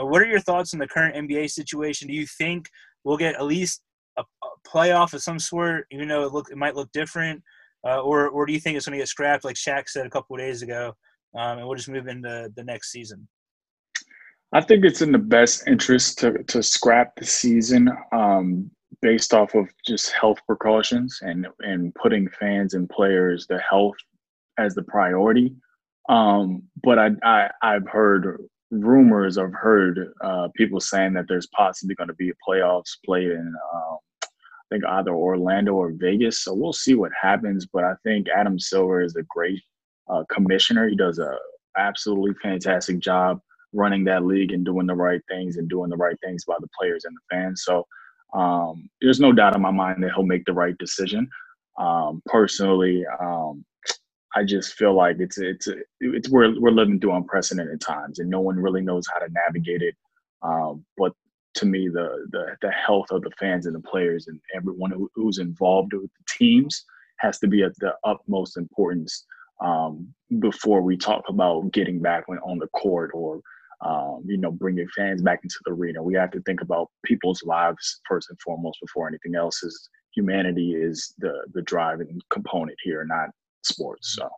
uh, 0.00 0.06
what 0.06 0.22
are 0.22 0.26
your 0.26 0.40
thoughts 0.40 0.72
on 0.72 0.80
the 0.80 0.88
current 0.88 1.14
NBA 1.16 1.50
situation? 1.50 2.08
Do 2.08 2.14
you 2.14 2.26
think 2.26 2.70
we'll 3.04 3.18
get 3.18 3.34
at 3.34 3.44
least 3.44 3.82
a, 4.16 4.22
a 4.22 4.48
playoff 4.66 5.12
of 5.12 5.22
some 5.22 5.38
sort, 5.38 5.86
even 5.90 6.08
though 6.08 6.24
it 6.24 6.32
look 6.32 6.50
it 6.50 6.56
might 6.56 6.74
look 6.74 6.90
different, 6.92 7.42
uh, 7.86 8.00
or 8.00 8.30
or 8.30 8.46
do 8.46 8.54
you 8.54 8.58
think 8.58 8.78
it's 8.78 8.86
going 8.86 8.96
to 8.98 9.02
get 9.02 9.08
scrapped, 9.08 9.44
like 9.44 9.56
Shaq 9.56 9.86
said 9.86 10.06
a 10.06 10.10
couple 10.10 10.34
of 10.34 10.40
days 10.40 10.62
ago, 10.62 10.94
um, 11.38 11.58
and 11.58 11.66
we'll 11.66 11.76
just 11.76 11.90
move 11.90 12.08
into 12.08 12.50
the 12.56 12.64
next 12.64 12.90
season? 12.90 13.28
I 14.54 14.62
think 14.62 14.82
it's 14.82 15.02
in 15.02 15.12
the 15.12 15.18
best 15.18 15.68
interest 15.68 16.18
to 16.20 16.42
to 16.44 16.62
scrap 16.62 17.16
the 17.16 17.26
season 17.26 17.90
um, 18.12 18.70
based 19.02 19.34
off 19.34 19.54
of 19.54 19.68
just 19.86 20.10
health 20.12 20.38
precautions 20.46 21.18
and 21.20 21.46
and 21.60 21.94
putting 21.96 22.30
fans 22.30 22.72
and 22.72 22.88
players 22.88 23.46
the 23.46 23.58
health 23.58 23.96
as 24.58 24.74
the 24.74 24.82
priority. 24.82 25.54
Um, 26.08 26.64
but 26.82 26.98
I, 26.98 27.10
I 27.22 27.50
I've 27.62 27.88
heard 27.88 28.38
rumors 28.70 29.38
I've 29.38 29.54
heard 29.54 30.12
uh, 30.22 30.48
people 30.56 30.80
saying 30.80 31.14
that 31.14 31.26
there's 31.28 31.46
possibly 31.48 31.94
going 31.94 32.08
to 32.08 32.14
be 32.14 32.32
playoffs 32.46 32.96
played 33.04 33.30
in, 33.30 33.54
um, 33.74 33.98
I 34.22 34.26
think 34.70 34.84
either 34.86 35.12
Orlando 35.12 35.74
or 35.74 35.92
Vegas. 35.92 36.42
So 36.42 36.54
we'll 36.54 36.72
see 36.72 36.94
what 36.94 37.12
happens. 37.20 37.66
But 37.72 37.84
I 37.84 37.94
think 38.02 38.28
Adam 38.28 38.58
Silver 38.58 39.02
is 39.02 39.16
a 39.16 39.22
great 39.28 39.62
uh, 40.08 40.24
commissioner. 40.30 40.88
He 40.88 40.96
does 40.96 41.18
a 41.18 41.36
absolutely 41.76 42.34
fantastic 42.42 42.98
job 42.98 43.40
running 43.72 44.04
that 44.04 44.24
league 44.24 44.52
and 44.52 44.64
doing 44.64 44.86
the 44.86 44.94
right 44.94 45.20
things 45.28 45.56
and 45.56 45.68
doing 45.68 45.90
the 45.90 45.96
right 45.96 46.16
things 46.22 46.44
by 46.44 46.54
the 46.60 46.68
players 46.78 47.04
and 47.04 47.16
the 47.16 47.36
fans. 47.36 47.62
So 47.64 47.86
um, 48.34 48.88
there's 49.00 49.20
no 49.20 49.32
doubt 49.32 49.56
in 49.56 49.62
my 49.62 49.70
mind 49.70 50.02
that 50.02 50.12
he'll 50.14 50.24
make 50.24 50.44
the 50.44 50.52
right 50.52 50.76
decision. 50.78 51.28
Um, 51.78 52.22
personally, 52.26 53.04
um, 53.20 53.64
I 54.36 54.44
just 54.44 54.74
feel 54.74 54.94
like 54.94 55.16
it's 55.20 55.38
it's 55.38 55.68
it's 56.00 56.28
we're 56.28 56.58
we're 56.60 56.70
living 56.70 56.98
through 57.00 57.14
unprecedented 57.14 57.80
times, 57.80 58.18
and 58.18 58.28
no 58.28 58.40
one 58.40 58.56
really 58.56 58.82
knows 58.82 59.06
how 59.12 59.20
to 59.20 59.32
navigate 59.32 59.82
it. 59.82 59.94
Um, 60.42 60.84
but 60.96 61.12
to 61.54 61.66
me, 61.66 61.88
the 61.88 62.26
the 62.32 62.56
the 62.60 62.70
health 62.70 63.06
of 63.10 63.22
the 63.22 63.30
fans 63.38 63.66
and 63.66 63.74
the 63.74 63.80
players 63.80 64.26
and 64.26 64.40
everyone 64.54 64.90
who, 64.90 65.08
who's 65.14 65.38
involved 65.38 65.92
with 65.92 66.10
the 66.10 66.24
teams 66.28 66.84
has 67.18 67.38
to 67.38 67.46
be 67.46 67.62
at 67.62 67.78
the 67.78 67.94
utmost 68.04 68.56
importance 68.56 69.24
um, 69.64 70.12
before 70.40 70.82
we 70.82 70.96
talk 70.96 71.22
about 71.28 71.70
getting 71.72 72.00
back 72.00 72.24
on 72.28 72.58
the 72.58 72.66
court 72.68 73.12
or 73.14 73.40
um, 73.84 74.24
you 74.26 74.36
know 74.36 74.50
bringing 74.50 74.88
fans 74.96 75.22
back 75.22 75.40
into 75.44 75.56
the 75.64 75.72
arena. 75.72 76.02
We 76.02 76.14
have 76.14 76.32
to 76.32 76.40
think 76.40 76.60
about 76.60 76.90
people's 77.04 77.42
lives 77.44 78.00
first 78.08 78.30
and 78.30 78.40
foremost 78.40 78.78
before 78.80 79.06
anything 79.06 79.36
else. 79.36 79.62
Is 79.62 79.88
humanity 80.12 80.74
is 80.74 81.14
the 81.18 81.44
the 81.52 81.62
driving 81.62 82.20
component 82.30 82.78
here, 82.82 83.04
not 83.04 83.30
sports. 83.66 84.14
So, 84.14 84.28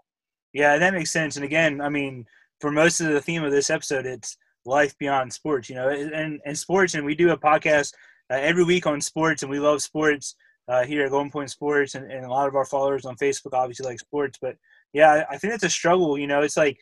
yeah, 0.52 0.78
that 0.78 0.94
makes 0.94 1.12
sense. 1.12 1.36
And 1.36 1.44
again, 1.44 1.80
I 1.80 1.88
mean, 1.88 2.26
for 2.60 2.70
most 2.70 3.00
of 3.00 3.08
the 3.08 3.20
theme 3.20 3.44
of 3.44 3.52
this 3.52 3.70
episode, 3.70 4.06
it's 4.06 4.36
life 4.64 4.96
beyond 4.98 5.32
sports. 5.32 5.68
You 5.68 5.76
know, 5.76 5.88
and 5.88 6.40
and 6.44 6.58
sports, 6.58 6.94
and 6.94 7.04
we 7.04 7.14
do 7.14 7.30
a 7.30 7.38
podcast 7.38 7.92
uh, 8.30 8.36
every 8.36 8.64
week 8.64 8.86
on 8.86 9.00
sports, 9.00 9.42
and 9.42 9.50
we 9.50 9.58
love 9.58 9.82
sports 9.82 10.34
uh, 10.68 10.84
here 10.84 11.04
at 11.04 11.10
Golden 11.10 11.30
Point 11.30 11.50
Sports, 11.50 11.94
and, 11.94 12.10
and 12.10 12.24
a 12.24 12.30
lot 12.30 12.48
of 12.48 12.54
our 12.54 12.64
followers 12.64 13.04
on 13.04 13.16
Facebook 13.16 13.52
obviously 13.52 13.86
like 13.86 14.00
sports. 14.00 14.38
But 14.40 14.56
yeah, 14.92 15.24
I, 15.30 15.34
I 15.34 15.38
think 15.38 15.54
it's 15.54 15.64
a 15.64 15.70
struggle. 15.70 16.18
You 16.18 16.26
know, 16.26 16.42
it's 16.42 16.56
like 16.56 16.78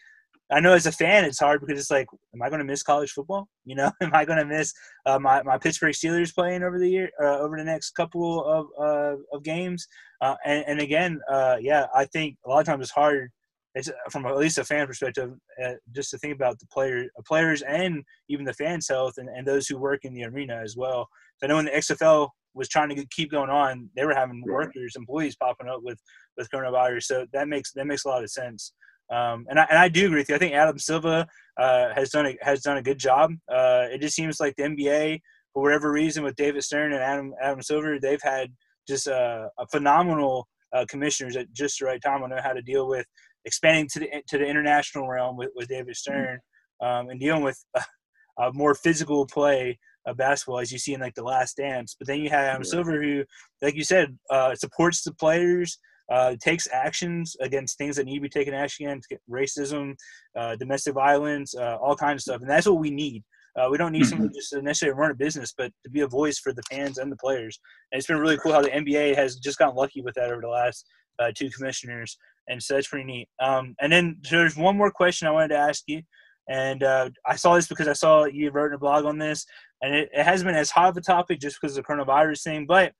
I 0.50 0.60
know 0.60 0.74
as 0.74 0.86
a 0.86 0.92
fan, 0.92 1.24
it's 1.24 1.40
hard 1.40 1.60
because 1.60 1.80
it's 1.80 1.90
like, 1.90 2.06
am 2.34 2.42
I 2.42 2.48
going 2.48 2.58
to 2.58 2.66
miss 2.66 2.82
college 2.82 3.12
football? 3.12 3.48
You 3.64 3.76
know, 3.76 3.90
am 4.02 4.14
I 4.14 4.24
going 4.24 4.38
to 4.38 4.44
miss 4.44 4.72
uh, 5.06 5.18
my, 5.18 5.42
my 5.42 5.58
Pittsburgh 5.58 5.94
Steelers 5.94 6.34
playing 6.34 6.62
over 6.62 6.78
the 6.78 6.88
year, 6.88 7.10
uh, 7.22 7.38
over 7.38 7.56
the 7.56 7.64
next 7.64 7.92
couple 7.92 8.44
of, 8.44 8.66
uh, 8.78 9.16
of 9.32 9.42
games? 9.42 9.86
Uh, 10.20 10.34
and, 10.44 10.64
and 10.66 10.80
again, 10.80 11.20
uh, 11.30 11.56
yeah, 11.60 11.86
I 11.94 12.04
think 12.06 12.36
a 12.44 12.48
lot 12.48 12.60
of 12.60 12.66
times 12.66 12.82
it's 12.82 12.90
hard. 12.90 13.30
It's 13.74 13.90
from 14.10 14.24
at 14.26 14.36
least 14.36 14.58
a 14.58 14.64
fan 14.64 14.86
perspective, 14.86 15.32
uh, 15.64 15.72
just 15.92 16.10
to 16.10 16.18
think 16.18 16.34
about 16.34 16.60
the 16.60 16.66
player, 16.66 17.06
players, 17.26 17.62
and 17.62 18.04
even 18.28 18.44
the 18.44 18.52
fans' 18.52 18.88
health, 18.88 19.14
and, 19.16 19.28
and 19.28 19.44
those 19.44 19.66
who 19.66 19.78
work 19.78 20.04
in 20.04 20.14
the 20.14 20.24
arena 20.24 20.60
as 20.62 20.76
well. 20.76 21.08
So 21.38 21.46
I 21.46 21.48
know 21.48 21.56
when 21.56 21.64
the 21.64 21.72
XFL 21.72 22.28
was 22.54 22.68
trying 22.68 22.90
to 22.90 23.06
keep 23.10 23.32
going 23.32 23.50
on, 23.50 23.90
they 23.96 24.04
were 24.04 24.14
having 24.14 24.44
workers, 24.46 24.94
employees 24.94 25.34
popping 25.34 25.68
up 25.68 25.80
with 25.82 25.98
with 26.36 26.48
coronavirus. 26.50 27.02
So 27.02 27.26
that 27.32 27.48
makes 27.48 27.72
that 27.72 27.86
makes 27.86 28.04
a 28.04 28.08
lot 28.08 28.22
of 28.22 28.30
sense. 28.30 28.72
Um, 29.12 29.46
and 29.48 29.60
I 29.60 29.66
and 29.70 29.78
I 29.78 29.88
do 29.88 30.06
agree 30.06 30.20
with 30.20 30.28
you. 30.28 30.34
I 30.34 30.38
think 30.38 30.54
Adam 30.54 30.78
Silver 30.78 31.26
uh, 31.58 31.94
has 31.94 32.10
done 32.10 32.26
a, 32.26 32.36
has 32.42 32.62
done 32.62 32.78
a 32.78 32.82
good 32.82 32.98
job. 32.98 33.32
Uh, 33.50 33.86
it 33.90 34.00
just 34.00 34.16
seems 34.16 34.40
like 34.40 34.54
the 34.56 34.64
NBA, 34.64 35.20
for 35.52 35.62
whatever 35.62 35.92
reason, 35.92 36.24
with 36.24 36.36
David 36.36 36.62
Stern 36.62 36.92
and 36.92 37.02
Adam 37.02 37.34
Adam 37.42 37.62
Silver, 37.62 37.98
they've 38.00 38.22
had 38.22 38.52
just 38.88 39.06
a, 39.06 39.48
a 39.58 39.66
phenomenal 39.68 40.48
uh, 40.74 40.84
commissioners 40.88 41.36
at 41.36 41.52
just 41.52 41.78
the 41.78 41.86
right 41.86 42.02
time. 42.02 42.24
I 42.24 42.28
know 42.28 42.40
how 42.42 42.52
to 42.52 42.62
deal 42.62 42.88
with 42.88 43.06
expanding 43.44 43.88
to 43.92 44.00
the 44.00 44.08
to 44.28 44.38
the 44.38 44.46
international 44.46 45.08
realm 45.08 45.36
with, 45.36 45.50
with 45.54 45.68
David 45.68 45.96
Stern 45.96 46.40
um, 46.80 47.10
and 47.10 47.20
dealing 47.20 47.42
with 47.42 47.62
a 48.38 48.52
more 48.52 48.74
physical 48.74 49.26
play 49.26 49.78
of 50.06 50.16
basketball 50.16 50.60
as 50.60 50.70
you 50.70 50.78
see 50.78 50.94
in 50.94 51.00
like 51.00 51.14
the 51.14 51.22
Last 51.22 51.56
Dance. 51.56 51.96
But 51.98 52.06
then 52.06 52.20
you 52.20 52.30
have 52.30 52.44
Adam 52.44 52.62
yeah. 52.62 52.70
Silver, 52.70 53.02
who, 53.02 53.24
like 53.62 53.74
you 53.74 53.84
said, 53.84 54.18
uh, 54.30 54.54
supports 54.54 55.02
the 55.02 55.12
players. 55.14 55.78
Uh, 56.12 56.36
takes 56.38 56.68
actions 56.70 57.34
against 57.40 57.78
things 57.78 57.96
that 57.96 58.04
need 58.04 58.16
to 58.16 58.20
be 58.20 58.28
taken 58.28 58.52
action 58.52 58.84
against 58.86 59.08
racism, 59.30 59.94
uh, 60.36 60.54
domestic 60.56 60.92
violence, 60.92 61.54
uh, 61.54 61.76
all 61.80 61.96
kinds 61.96 62.16
of 62.16 62.20
stuff, 62.20 62.40
and 62.42 62.50
that's 62.50 62.66
what 62.66 62.78
we 62.78 62.90
need. 62.90 63.24
Uh, 63.56 63.68
we 63.70 63.78
don't 63.78 63.92
need 63.92 64.02
mm-hmm. 64.02 64.10
someone 64.10 64.32
just 64.34 64.50
to 64.50 64.60
necessarily 64.60 64.98
run 64.98 65.12
a 65.12 65.14
business, 65.14 65.54
but 65.56 65.72
to 65.84 65.90
be 65.90 66.00
a 66.00 66.06
voice 66.06 66.38
for 66.38 66.52
the 66.52 66.62
fans 66.70 66.98
and 66.98 67.10
the 67.10 67.16
players. 67.16 67.58
And 67.92 67.98
it's 67.98 68.06
been 68.06 68.18
really 68.18 68.36
cool 68.38 68.52
how 68.52 68.62
the 68.62 68.68
NBA 68.68 69.14
has 69.14 69.36
just 69.36 69.58
gotten 69.58 69.76
lucky 69.76 70.02
with 70.02 70.14
that 70.16 70.30
over 70.30 70.42
the 70.42 70.48
last 70.48 70.86
uh, 71.20 71.30
two 71.34 71.50
commissioners, 71.50 72.18
and 72.48 72.62
so 72.62 72.74
that's 72.74 72.88
pretty 72.88 73.04
neat. 73.04 73.28
Um, 73.40 73.74
and 73.80 73.92
then 73.92 74.16
there's 74.30 74.56
one 74.56 74.76
more 74.76 74.90
question 74.90 75.28
I 75.28 75.32
wanted 75.32 75.48
to 75.48 75.58
ask 75.58 75.84
you, 75.86 76.02
and 76.48 76.82
uh, 76.82 77.10
I 77.26 77.36
saw 77.36 77.54
this 77.54 77.68
because 77.68 77.88
I 77.88 77.92
saw 77.92 78.24
you 78.24 78.50
wrote 78.50 78.74
a 78.74 78.78
blog 78.78 79.04
on 79.04 79.18
this, 79.18 79.46
and 79.82 79.94
it, 79.94 80.10
it 80.12 80.24
hasn't 80.24 80.48
been 80.48 80.56
as 80.56 80.70
hot 80.70 80.90
of 80.90 80.96
a 80.96 81.00
topic 81.00 81.40
just 81.40 81.58
because 81.60 81.76
of 81.76 81.84
the 81.84 81.92
coronavirus 81.92 82.42
thing, 82.42 82.66
but 82.66 82.92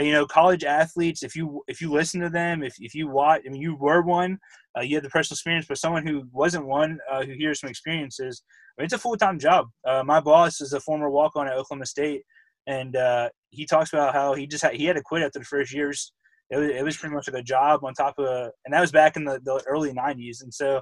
you 0.00 0.12
know, 0.12 0.26
college 0.26 0.64
athletes, 0.64 1.22
if 1.22 1.34
you 1.34 1.62
if 1.66 1.80
you 1.80 1.90
listen 1.90 2.20
to 2.20 2.30
them, 2.30 2.62
if, 2.62 2.74
if 2.78 2.94
you 2.94 3.08
watch, 3.08 3.42
I 3.46 3.50
mean, 3.50 3.60
you 3.60 3.76
were 3.76 4.02
one, 4.02 4.38
uh, 4.76 4.82
you 4.82 4.96
had 4.96 5.04
the 5.04 5.10
personal 5.10 5.34
experience, 5.34 5.66
but 5.68 5.78
someone 5.78 6.06
who 6.06 6.24
wasn't 6.32 6.66
one, 6.66 6.98
uh, 7.10 7.24
who 7.24 7.32
hears 7.32 7.60
some 7.60 7.70
experiences, 7.70 8.42
I 8.78 8.82
mean, 8.82 8.84
it's 8.84 8.94
a 8.94 8.98
full 8.98 9.16
time 9.16 9.38
job. 9.38 9.66
Uh, 9.86 10.04
my 10.04 10.20
boss 10.20 10.60
is 10.60 10.72
a 10.72 10.80
former 10.80 11.10
walk 11.10 11.36
on 11.36 11.48
at 11.48 11.54
Oklahoma 11.54 11.86
State, 11.86 12.22
and 12.66 12.94
uh, 12.96 13.28
he 13.50 13.66
talks 13.66 13.92
about 13.92 14.14
how 14.14 14.34
he 14.34 14.46
just 14.46 14.62
had, 14.62 14.74
he 14.74 14.84
had 14.84 14.96
to 14.96 15.02
quit 15.02 15.22
after 15.22 15.40
the 15.40 15.44
first 15.44 15.74
years. 15.74 16.12
It 16.50 16.56
was, 16.56 16.70
it 16.70 16.84
was 16.84 16.96
pretty 16.96 17.14
much 17.14 17.28
like 17.28 17.40
a 17.40 17.44
job 17.44 17.84
on 17.84 17.92
top 17.94 18.14
of, 18.18 18.50
and 18.64 18.72
that 18.72 18.80
was 18.80 18.92
back 18.92 19.16
in 19.16 19.24
the, 19.24 19.40
the 19.44 19.62
early 19.66 19.92
'90s. 19.92 20.42
And 20.42 20.54
so, 20.54 20.80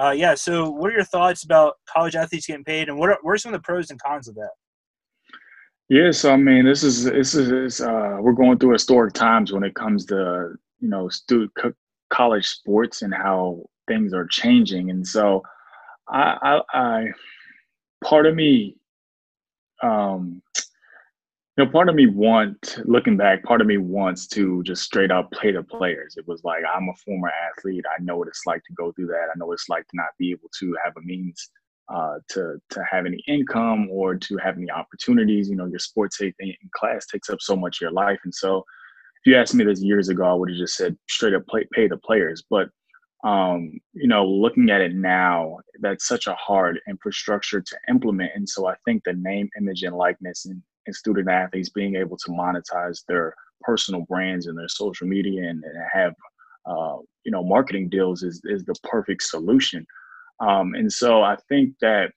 uh, 0.00 0.10
yeah. 0.10 0.34
So, 0.34 0.68
what 0.68 0.90
are 0.90 0.94
your 0.94 1.04
thoughts 1.04 1.44
about 1.44 1.74
college 1.88 2.16
athletes 2.16 2.46
getting 2.46 2.64
paid, 2.64 2.88
and 2.88 2.98
what 2.98 3.10
are, 3.10 3.18
what 3.22 3.32
are 3.32 3.38
some 3.38 3.54
of 3.54 3.60
the 3.60 3.64
pros 3.64 3.90
and 3.90 4.02
cons 4.02 4.26
of 4.28 4.34
that? 4.34 4.50
Yeah, 5.88 6.10
so 6.10 6.32
I 6.32 6.36
mean, 6.36 6.66
this 6.66 6.82
is 6.82 7.04
this 7.04 7.34
is 7.34 7.80
uh, 7.80 8.18
we're 8.20 8.32
going 8.32 8.58
through 8.58 8.72
historic 8.72 9.14
times 9.14 9.52
when 9.52 9.64
it 9.64 9.74
comes 9.74 10.04
to 10.06 10.54
you 10.80 10.88
know 10.88 11.08
student 11.08 11.52
co- 11.56 11.72
college 12.10 12.46
sports 12.46 13.00
and 13.02 13.14
how 13.14 13.64
things 13.86 14.12
are 14.12 14.26
changing, 14.26 14.90
and 14.90 15.06
so 15.06 15.42
I, 16.08 16.60
I, 16.74 16.78
I 16.78 17.04
part 18.04 18.26
of 18.26 18.34
me, 18.34 18.76
um, 19.82 20.42
you 21.56 21.64
know, 21.64 21.70
part 21.70 21.88
of 21.88 21.94
me 21.94 22.06
want 22.06 22.80
looking 22.84 23.16
back, 23.16 23.42
part 23.42 23.62
of 23.62 23.66
me 23.66 23.78
wants 23.78 24.26
to 24.28 24.62
just 24.64 24.82
straight 24.82 25.10
up 25.10 25.30
play 25.32 25.52
the 25.52 25.62
players. 25.62 26.16
It 26.18 26.28
was 26.28 26.44
like 26.44 26.64
I'm 26.70 26.90
a 26.90 26.94
former 27.02 27.30
athlete. 27.50 27.84
I 27.98 28.02
know 28.02 28.18
what 28.18 28.28
it's 28.28 28.44
like 28.46 28.62
to 28.64 28.74
go 28.74 28.92
through 28.92 29.06
that. 29.06 29.28
I 29.34 29.38
know 29.38 29.46
what 29.46 29.54
it's 29.54 29.70
like 29.70 29.88
to 29.88 29.96
not 29.96 30.08
be 30.18 30.32
able 30.32 30.50
to 30.60 30.76
have 30.84 30.94
a 30.98 31.00
means 31.00 31.50
uh, 31.88 32.18
to 32.30 32.58
to 32.70 32.84
have 32.90 33.06
any 33.06 33.22
income 33.26 33.88
or 33.90 34.14
to 34.14 34.36
have 34.38 34.56
any 34.56 34.70
opportunities. 34.70 35.48
You 35.48 35.56
know, 35.56 35.66
your 35.66 35.78
sports 35.78 36.20
in 36.20 36.32
class 36.74 37.06
takes 37.06 37.30
up 37.30 37.40
so 37.40 37.56
much 37.56 37.76
of 37.76 37.80
your 37.82 37.92
life, 37.92 38.18
and 38.24 38.34
so 38.34 38.58
if 38.58 39.26
you 39.26 39.36
asked 39.36 39.54
me 39.54 39.64
this 39.64 39.82
years 39.82 40.08
ago, 40.08 40.24
I 40.24 40.34
would 40.34 40.50
have 40.50 40.58
just 40.58 40.76
said 40.76 40.96
straight 41.08 41.34
up 41.34 41.46
play, 41.46 41.66
pay 41.72 41.88
the 41.88 41.96
players. 41.96 42.44
But 42.48 42.68
um, 43.24 43.80
you 43.94 44.06
know, 44.06 44.24
looking 44.24 44.70
at 44.70 44.80
it 44.80 44.94
now, 44.94 45.58
that's 45.80 46.06
such 46.06 46.28
a 46.28 46.34
hard 46.34 46.78
infrastructure 46.88 47.60
to 47.60 47.78
implement, 47.88 48.30
and 48.34 48.48
so 48.48 48.68
I 48.68 48.74
think 48.84 49.02
the 49.04 49.14
name, 49.14 49.48
image, 49.58 49.82
and 49.82 49.96
likeness, 49.96 50.46
and, 50.46 50.62
student 50.90 51.28
athletes 51.28 51.68
being 51.68 51.96
able 51.96 52.16
to 52.16 52.30
monetize 52.30 53.02
their 53.06 53.34
personal 53.60 54.06
brands 54.08 54.46
and 54.46 54.56
their 54.56 54.70
social 54.70 55.06
media 55.06 55.42
and, 55.42 55.62
and 55.62 55.76
have 55.92 56.14
uh, 56.64 56.96
you 57.24 57.30
know 57.30 57.44
marketing 57.44 57.90
deals 57.90 58.22
is 58.22 58.40
is 58.44 58.64
the 58.64 58.74
perfect 58.84 59.22
solution. 59.22 59.84
Um, 60.40 60.74
and 60.74 60.92
so 60.92 61.22
I 61.22 61.36
think 61.48 61.74
that 61.80 62.12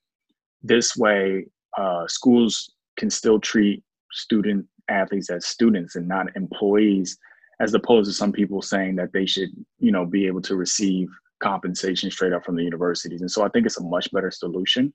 this 0.64 0.96
way, 0.96 1.48
uh, 1.78 2.08
schools 2.08 2.72
can 2.98 3.10
still 3.10 3.40
treat 3.40 3.84
student 4.12 4.66
athletes 4.90 5.30
as 5.30 5.46
students 5.46 5.96
and 5.96 6.08
not 6.08 6.36
employees, 6.36 7.18
as 7.60 7.74
opposed 7.74 8.10
to 8.10 8.14
some 8.14 8.32
people 8.32 8.62
saying 8.62 8.96
that 8.98 9.14
they 9.14 9.26
should, 9.26 9.50
you 9.80 9.92
know, 9.92 10.06
be 10.06 10.28
able 10.28 10.42
to 10.42 10.56
receive 10.56 11.10
compensation 11.42 12.12
straight 12.12 12.34
up 12.34 12.46
from 12.46 12.56
the 12.56 12.64
universities. 12.64 13.22
And 13.22 13.32
so 13.32 13.44
I 13.44 13.50
think 13.50 13.66
it's 13.66 13.80
a 13.80 13.84
much 13.84 14.12
better 14.12 14.32
solution, 14.32 14.94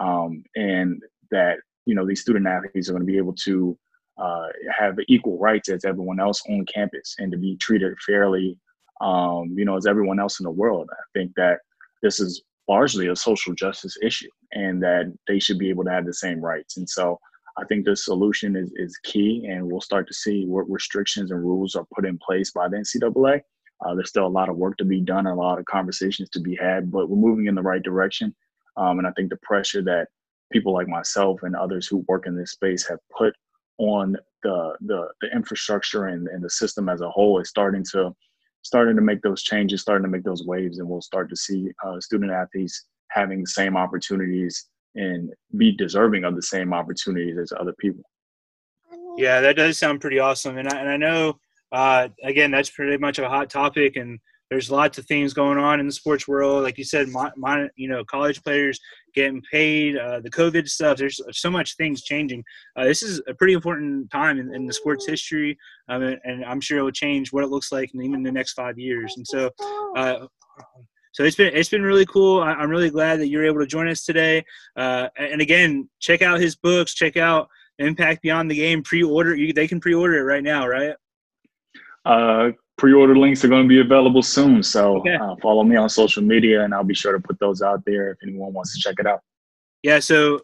um, 0.00 0.44
and 0.54 1.02
that 1.30 1.58
you 1.86 1.94
know 1.94 2.06
these 2.06 2.20
student 2.20 2.46
athletes 2.46 2.88
are 2.88 2.92
going 2.92 3.02
to 3.02 3.12
be 3.12 3.18
able 3.18 3.34
to 3.34 3.76
uh, 4.18 4.46
have 4.76 4.96
equal 5.08 5.38
rights 5.38 5.68
as 5.68 5.84
everyone 5.84 6.20
else 6.20 6.42
on 6.48 6.64
campus 6.66 7.14
and 7.18 7.30
to 7.32 7.38
be 7.38 7.56
treated 7.56 7.96
fairly, 8.06 8.58
um, 9.00 9.54
you 9.56 9.64
know, 9.64 9.76
as 9.76 9.86
everyone 9.86 10.20
else 10.20 10.40
in 10.40 10.44
the 10.44 10.50
world. 10.50 10.88
I 10.92 11.02
think 11.18 11.32
that 11.36 11.58
this 12.02 12.20
is 12.20 12.42
largely 12.68 13.08
a 13.08 13.16
social 13.16 13.54
justice 13.54 13.96
issue 14.02 14.28
and 14.52 14.82
that 14.82 15.12
they 15.26 15.38
should 15.38 15.58
be 15.58 15.70
able 15.70 15.84
to 15.84 15.90
have 15.90 16.06
the 16.06 16.14
same 16.14 16.40
rights. 16.40 16.76
And 16.76 16.88
so 16.88 17.18
I 17.58 17.64
think 17.64 17.84
the 17.84 17.96
solution 17.96 18.54
is, 18.56 18.70
is 18.76 18.96
key, 19.02 19.46
and 19.50 19.66
we'll 19.66 19.80
start 19.80 20.06
to 20.08 20.14
see 20.14 20.44
what 20.46 20.70
restrictions 20.70 21.30
and 21.30 21.40
rules 21.40 21.74
are 21.74 21.86
put 21.94 22.06
in 22.06 22.18
place 22.18 22.52
by 22.52 22.68
the 22.68 22.76
NCAA. 22.76 23.40
Uh, 23.84 23.94
there's 23.94 24.08
still 24.08 24.26
a 24.26 24.28
lot 24.28 24.48
of 24.48 24.56
work 24.56 24.76
to 24.78 24.84
be 24.84 25.00
done, 25.00 25.26
a 25.26 25.34
lot 25.34 25.58
of 25.58 25.64
conversations 25.64 26.28
to 26.30 26.40
be 26.40 26.56
had, 26.56 26.90
but 26.90 27.08
we're 27.08 27.16
moving 27.16 27.46
in 27.46 27.54
the 27.54 27.62
right 27.62 27.82
direction. 27.82 28.34
Um, 28.76 28.98
and 28.98 29.06
I 29.06 29.12
think 29.12 29.30
the 29.30 29.38
pressure 29.42 29.82
that 29.82 30.08
people 30.52 30.72
like 30.72 30.88
myself 30.88 31.40
and 31.42 31.56
others 31.56 31.86
who 31.86 32.04
work 32.08 32.26
in 32.26 32.36
this 32.36 32.52
space 32.52 32.86
have 32.88 32.98
put 33.16 33.34
on 33.78 34.16
the 34.42 34.74
the, 34.82 35.08
the 35.20 35.28
infrastructure 35.34 36.06
and, 36.06 36.28
and 36.28 36.42
the 36.42 36.50
system 36.50 36.88
as 36.88 37.00
a 37.00 37.10
whole 37.10 37.40
is 37.40 37.48
starting 37.48 37.84
to 37.92 38.14
starting 38.62 38.96
to 38.96 39.02
make 39.02 39.22
those 39.22 39.42
changes, 39.42 39.82
starting 39.82 40.04
to 40.04 40.10
make 40.10 40.24
those 40.24 40.44
waves, 40.44 40.78
and 40.78 40.88
we'll 40.88 41.00
start 41.00 41.30
to 41.30 41.36
see 41.36 41.70
uh, 41.86 42.00
student 42.00 42.32
athletes 42.32 42.86
having 43.10 43.40
the 43.40 43.46
same 43.46 43.76
opportunities 43.76 44.66
and 44.94 45.32
be 45.56 45.72
deserving 45.72 46.24
of 46.24 46.34
the 46.34 46.42
same 46.42 46.72
opportunities 46.74 47.38
as 47.38 47.52
other 47.58 47.74
people. 47.78 48.02
Yeah, 49.16 49.40
that 49.40 49.56
does 49.56 49.78
sound 49.78 50.00
pretty 50.00 50.18
awesome, 50.18 50.58
and 50.58 50.68
I, 50.68 50.78
and 50.78 50.88
I 50.88 50.96
know 50.96 51.38
uh, 51.72 52.08
again 52.22 52.50
that's 52.50 52.70
pretty 52.70 52.96
much 52.98 53.18
a 53.18 53.28
hot 53.28 53.50
topic, 53.50 53.96
and 53.96 54.18
there's 54.50 54.70
lots 54.70 54.98
of 54.98 55.06
things 55.06 55.34
going 55.34 55.58
on 55.58 55.78
in 55.80 55.86
the 55.86 55.92
sports 55.92 56.26
world. 56.26 56.62
Like 56.62 56.78
you 56.78 56.84
said, 56.84 57.08
my, 57.08 57.30
my 57.36 57.68
you 57.76 57.88
know, 57.88 58.04
college 58.04 58.42
players 58.42 58.80
getting 59.14 59.42
paid, 59.50 59.96
uh, 59.96 60.20
the 60.20 60.30
COVID 60.30 60.68
stuff. 60.68 60.96
There's 60.96 61.20
so 61.32 61.50
much 61.50 61.76
things 61.76 62.02
changing. 62.02 62.42
Uh, 62.76 62.84
this 62.84 63.02
is 63.02 63.20
a 63.26 63.34
pretty 63.34 63.52
important 63.52 64.10
time 64.10 64.38
in, 64.38 64.54
in 64.54 64.66
the 64.66 64.72
sports 64.72 65.06
history, 65.06 65.58
um, 65.88 66.02
and, 66.02 66.18
and, 66.24 66.44
I'm 66.44 66.60
sure 66.60 66.78
it 66.78 66.82
will 66.82 66.90
change 66.90 67.32
what 67.32 67.44
it 67.44 67.48
looks 67.48 67.72
like 67.72 67.92
in 67.94 68.02
even 68.02 68.22
the 68.22 68.32
next 68.32 68.54
five 68.54 68.78
years. 68.78 69.14
And 69.16 69.26
so, 69.26 69.50
uh, 69.96 70.26
so 71.12 71.24
it's 71.24 71.36
been 71.36 71.54
it's 71.54 71.68
been 71.68 71.82
really 71.82 72.06
cool. 72.06 72.40
I, 72.42 72.52
am 72.62 72.70
really 72.70 72.90
glad 72.90 73.20
that 73.20 73.28
you're 73.28 73.44
able 73.44 73.60
to 73.60 73.66
join 73.66 73.88
us 73.88 74.04
today. 74.04 74.44
Uh, 74.76 75.08
and 75.18 75.40
again, 75.40 75.88
check 76.00 76.22
out 76.22 76.40
his 76.40 76.56
books. 76.56 76.94
Check 76.94 77.16
out 77.16 77.48
Impact 77.78 78.22
Beyond 78.22 78.50
the 78.50 78.54
Game. 78.54 78.82
Pre-order. 78.82 79.34
You, 79.34 79.52
they 79.52 79.68
can 79.68 79.80
pre-order 79.80 80.16
it 80.18 80.22
right 80.22 80.42
now, 80.42 80.66
right? 80.66 80.94
Pre-order 82.78 83.16
links 83.16 83.44
are 83.44 83.48
going 83.48 83.64
to 83.64 83.68
be 83.68 83.80
available 83.80 84.22
soon. 84.22 84.62
So 84.62 84.98
okay. 84.98 85.16
uh, 85.16 85.34
follow 85.42 85.64
me 85.64 85.76
on 85.76 85.88
social 85.88 86.22
media, 86.22 86.64
and 86.64 86.72
I'll 86.72 86.84
be 86.84 86.94
sure 86.94 87.12
to 87.12 87.20
put 87.20 87.38
those 87.40 87.60
out 87.60 87.82
there 87.84 88.12
if 88.12 88.18
anyone 88.22 88.52
wants 88.52 88.74
to 88.74 88.80
check 88.80 88.94
it 88.98 89.06
out. 89.06 89.20
Yeah. 89.82 89.98
So 89.98 90.40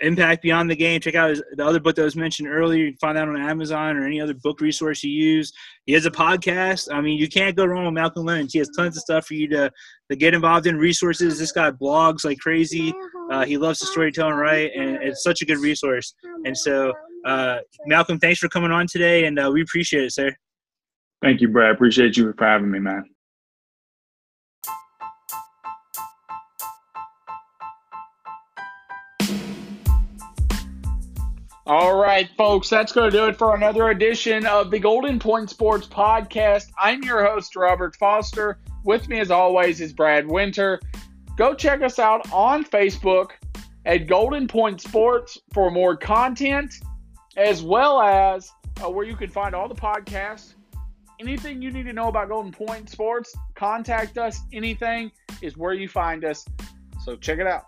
Impact 0.00 0.42
Beyond 0.42 0.70
the 0.70 0.76
Game. 0.76 1.00
Check 1.00 1.14
out 1.14 1.30
his, 1.30 1.42
the 1.52 1.64
other 1.64 1.80
book 1.80 1.96
that 1.96 2.02
was 2.02 2.16
mentioned 2.16 2.48
earlier. 2.48 2.84
You 2.84 2.90
can 2.92 2.98
find 2.98 3.16
that 3.16 3.28
on 3.28 3.40
Amazon 3.40 3.96
or 3.96 4.04
any 4.04 4.20
other 4.20 4.34
book 4.34 4.60
resource 4.60 5.02
you 5.02 5.10
use. 5.10 5.52
He 5.86 5.92
has 5.92 6.06
a 6.06 6.10
podcast. 6.10 6.92
I 6.92 7.00
mean, 7.00 7.18
you 7.18 7.28
can't 7.28 7.56
go 7.56 7.64
wrong 7.64 7.84
with 7.84 7.94
Malcolm 7.94 8.26
Lynch. 8.26 8.52
He 8.52 8.58
has 8.58 8.68
tons 8.76 8.96
of 8.96 9.02
stuff 9.02 9.26
for 9.26 9.34
you 9.34 9.48
to, 9.48 9.70
to 10.10 10.16
get 10.16 10.34
involved 10.34 10.66
in. 10.66 10.76
Resources. 10.76 11.38
This 11.38 11.52
guy 11.52 11.70
blogs 11.70 12.24
like 12.24 12.38
crazy. 12.38 12.92
Uh, 13.30 13.44
he 13.44 13.56
loves 13.56 13.78
the 13.78 13.86
storytelling, 13.86 14.34
right? 14.34 14.70
And 14.76 14.96
it's 15.02 15.22
such 15.22 15.42
a 15.42 15.46
good 15.46 15.58
resource. 15.58 16.14
And 16.44 16.56
so, 16.56 16.92
uh, 17.24 17.58
Malcolm, 17.86 18.18
thanks 18.18 18.38
for 18.38 18.48
coming 18.48 18.70
on 18.70 18.86
today, 18.86 19.24
and 19.24 19.38
uh, 19.38 19.50
we 19.52 19.62
appreciate 19.62 20.04
it, 20.04 20.12
sir. 20.12 20.34
Thank 21.20 21.40
you, 21.40 21.48
Brad. 21.48 21.72
Appreciate 21.72 22.16
you 22.16 22.32
for 22.32 22.46
having 22.46 22.70
me, 22.70 22.78
man. 22.78 23.04
All 31.66 31.98
right, 31.98 32.30
folks, 32.38 32.70
that's 32.70 32.92
going 32.92 33.10
to 33.10 33.16
do 33.16 33.26
it 33.26 33.36
for 33.36 33.54
another 33.54 33.90
edition 33.90 34.46
of 34.46 34.70
the 34.70 34.78
Golden 34.78 35.18
Point 35.18 35.50
Sports 35.50 35.86
Podcast. 35.86 36.70
I'm 36.78 37.02
your 37.02 37.26
host, 37.26 37.56
Robert 37.56 37.94
Foster. 37.96 38.58
With 38.84 39.06
me, 39.08 39.20
as 39.20 39.30
always, 39.30 39.82
is 39.82 39.92
Brad 39.92 40.26
Winter. 40.26 40.80
Go 41.36 41.52
check 41.52 41.82
us 41.82 41.98
out 41.98 42.32
on 42.32 42.64
Facebook 42.64 43.32
at 43.84 44.06
Golden 44.06 44.48
Point 44.48 44.80
Sports 44.80 45.36
for 45.52 45.70
more 45.70 45.94
content, 45.94 46.72
as 47.36 47.62
well 47.62 48.00
as 48.00 48.50
uh, 48.82 48.88
where 48.88 49.04
you 49.04 49.14
can 49.14 49.28
find 49.28 49.54
all 49.54 49.68
the 49.68 49.74
podcasts 49.74 50.54
Anything 51.20 51.60
you 51.60 51.72
need 51.72 51.84
to 51.84 51.92
know 51.92 52.08
about 52.08 52.28
Golden 52.28 52.52
Point 52.52 52.88
Sports, 52.88 53.34
contact 53.54 54.18
us. 54.18 54.40
Anything 54.52 55.10
is 55.42 55.56
where 55.56 55.72
you 55.72 55.88
find 55.88 56.24
us. 56.24 56.46
So 57.04 57.16
check 57.16 57.38
it 57.38 57.46
out. 57.46 57.64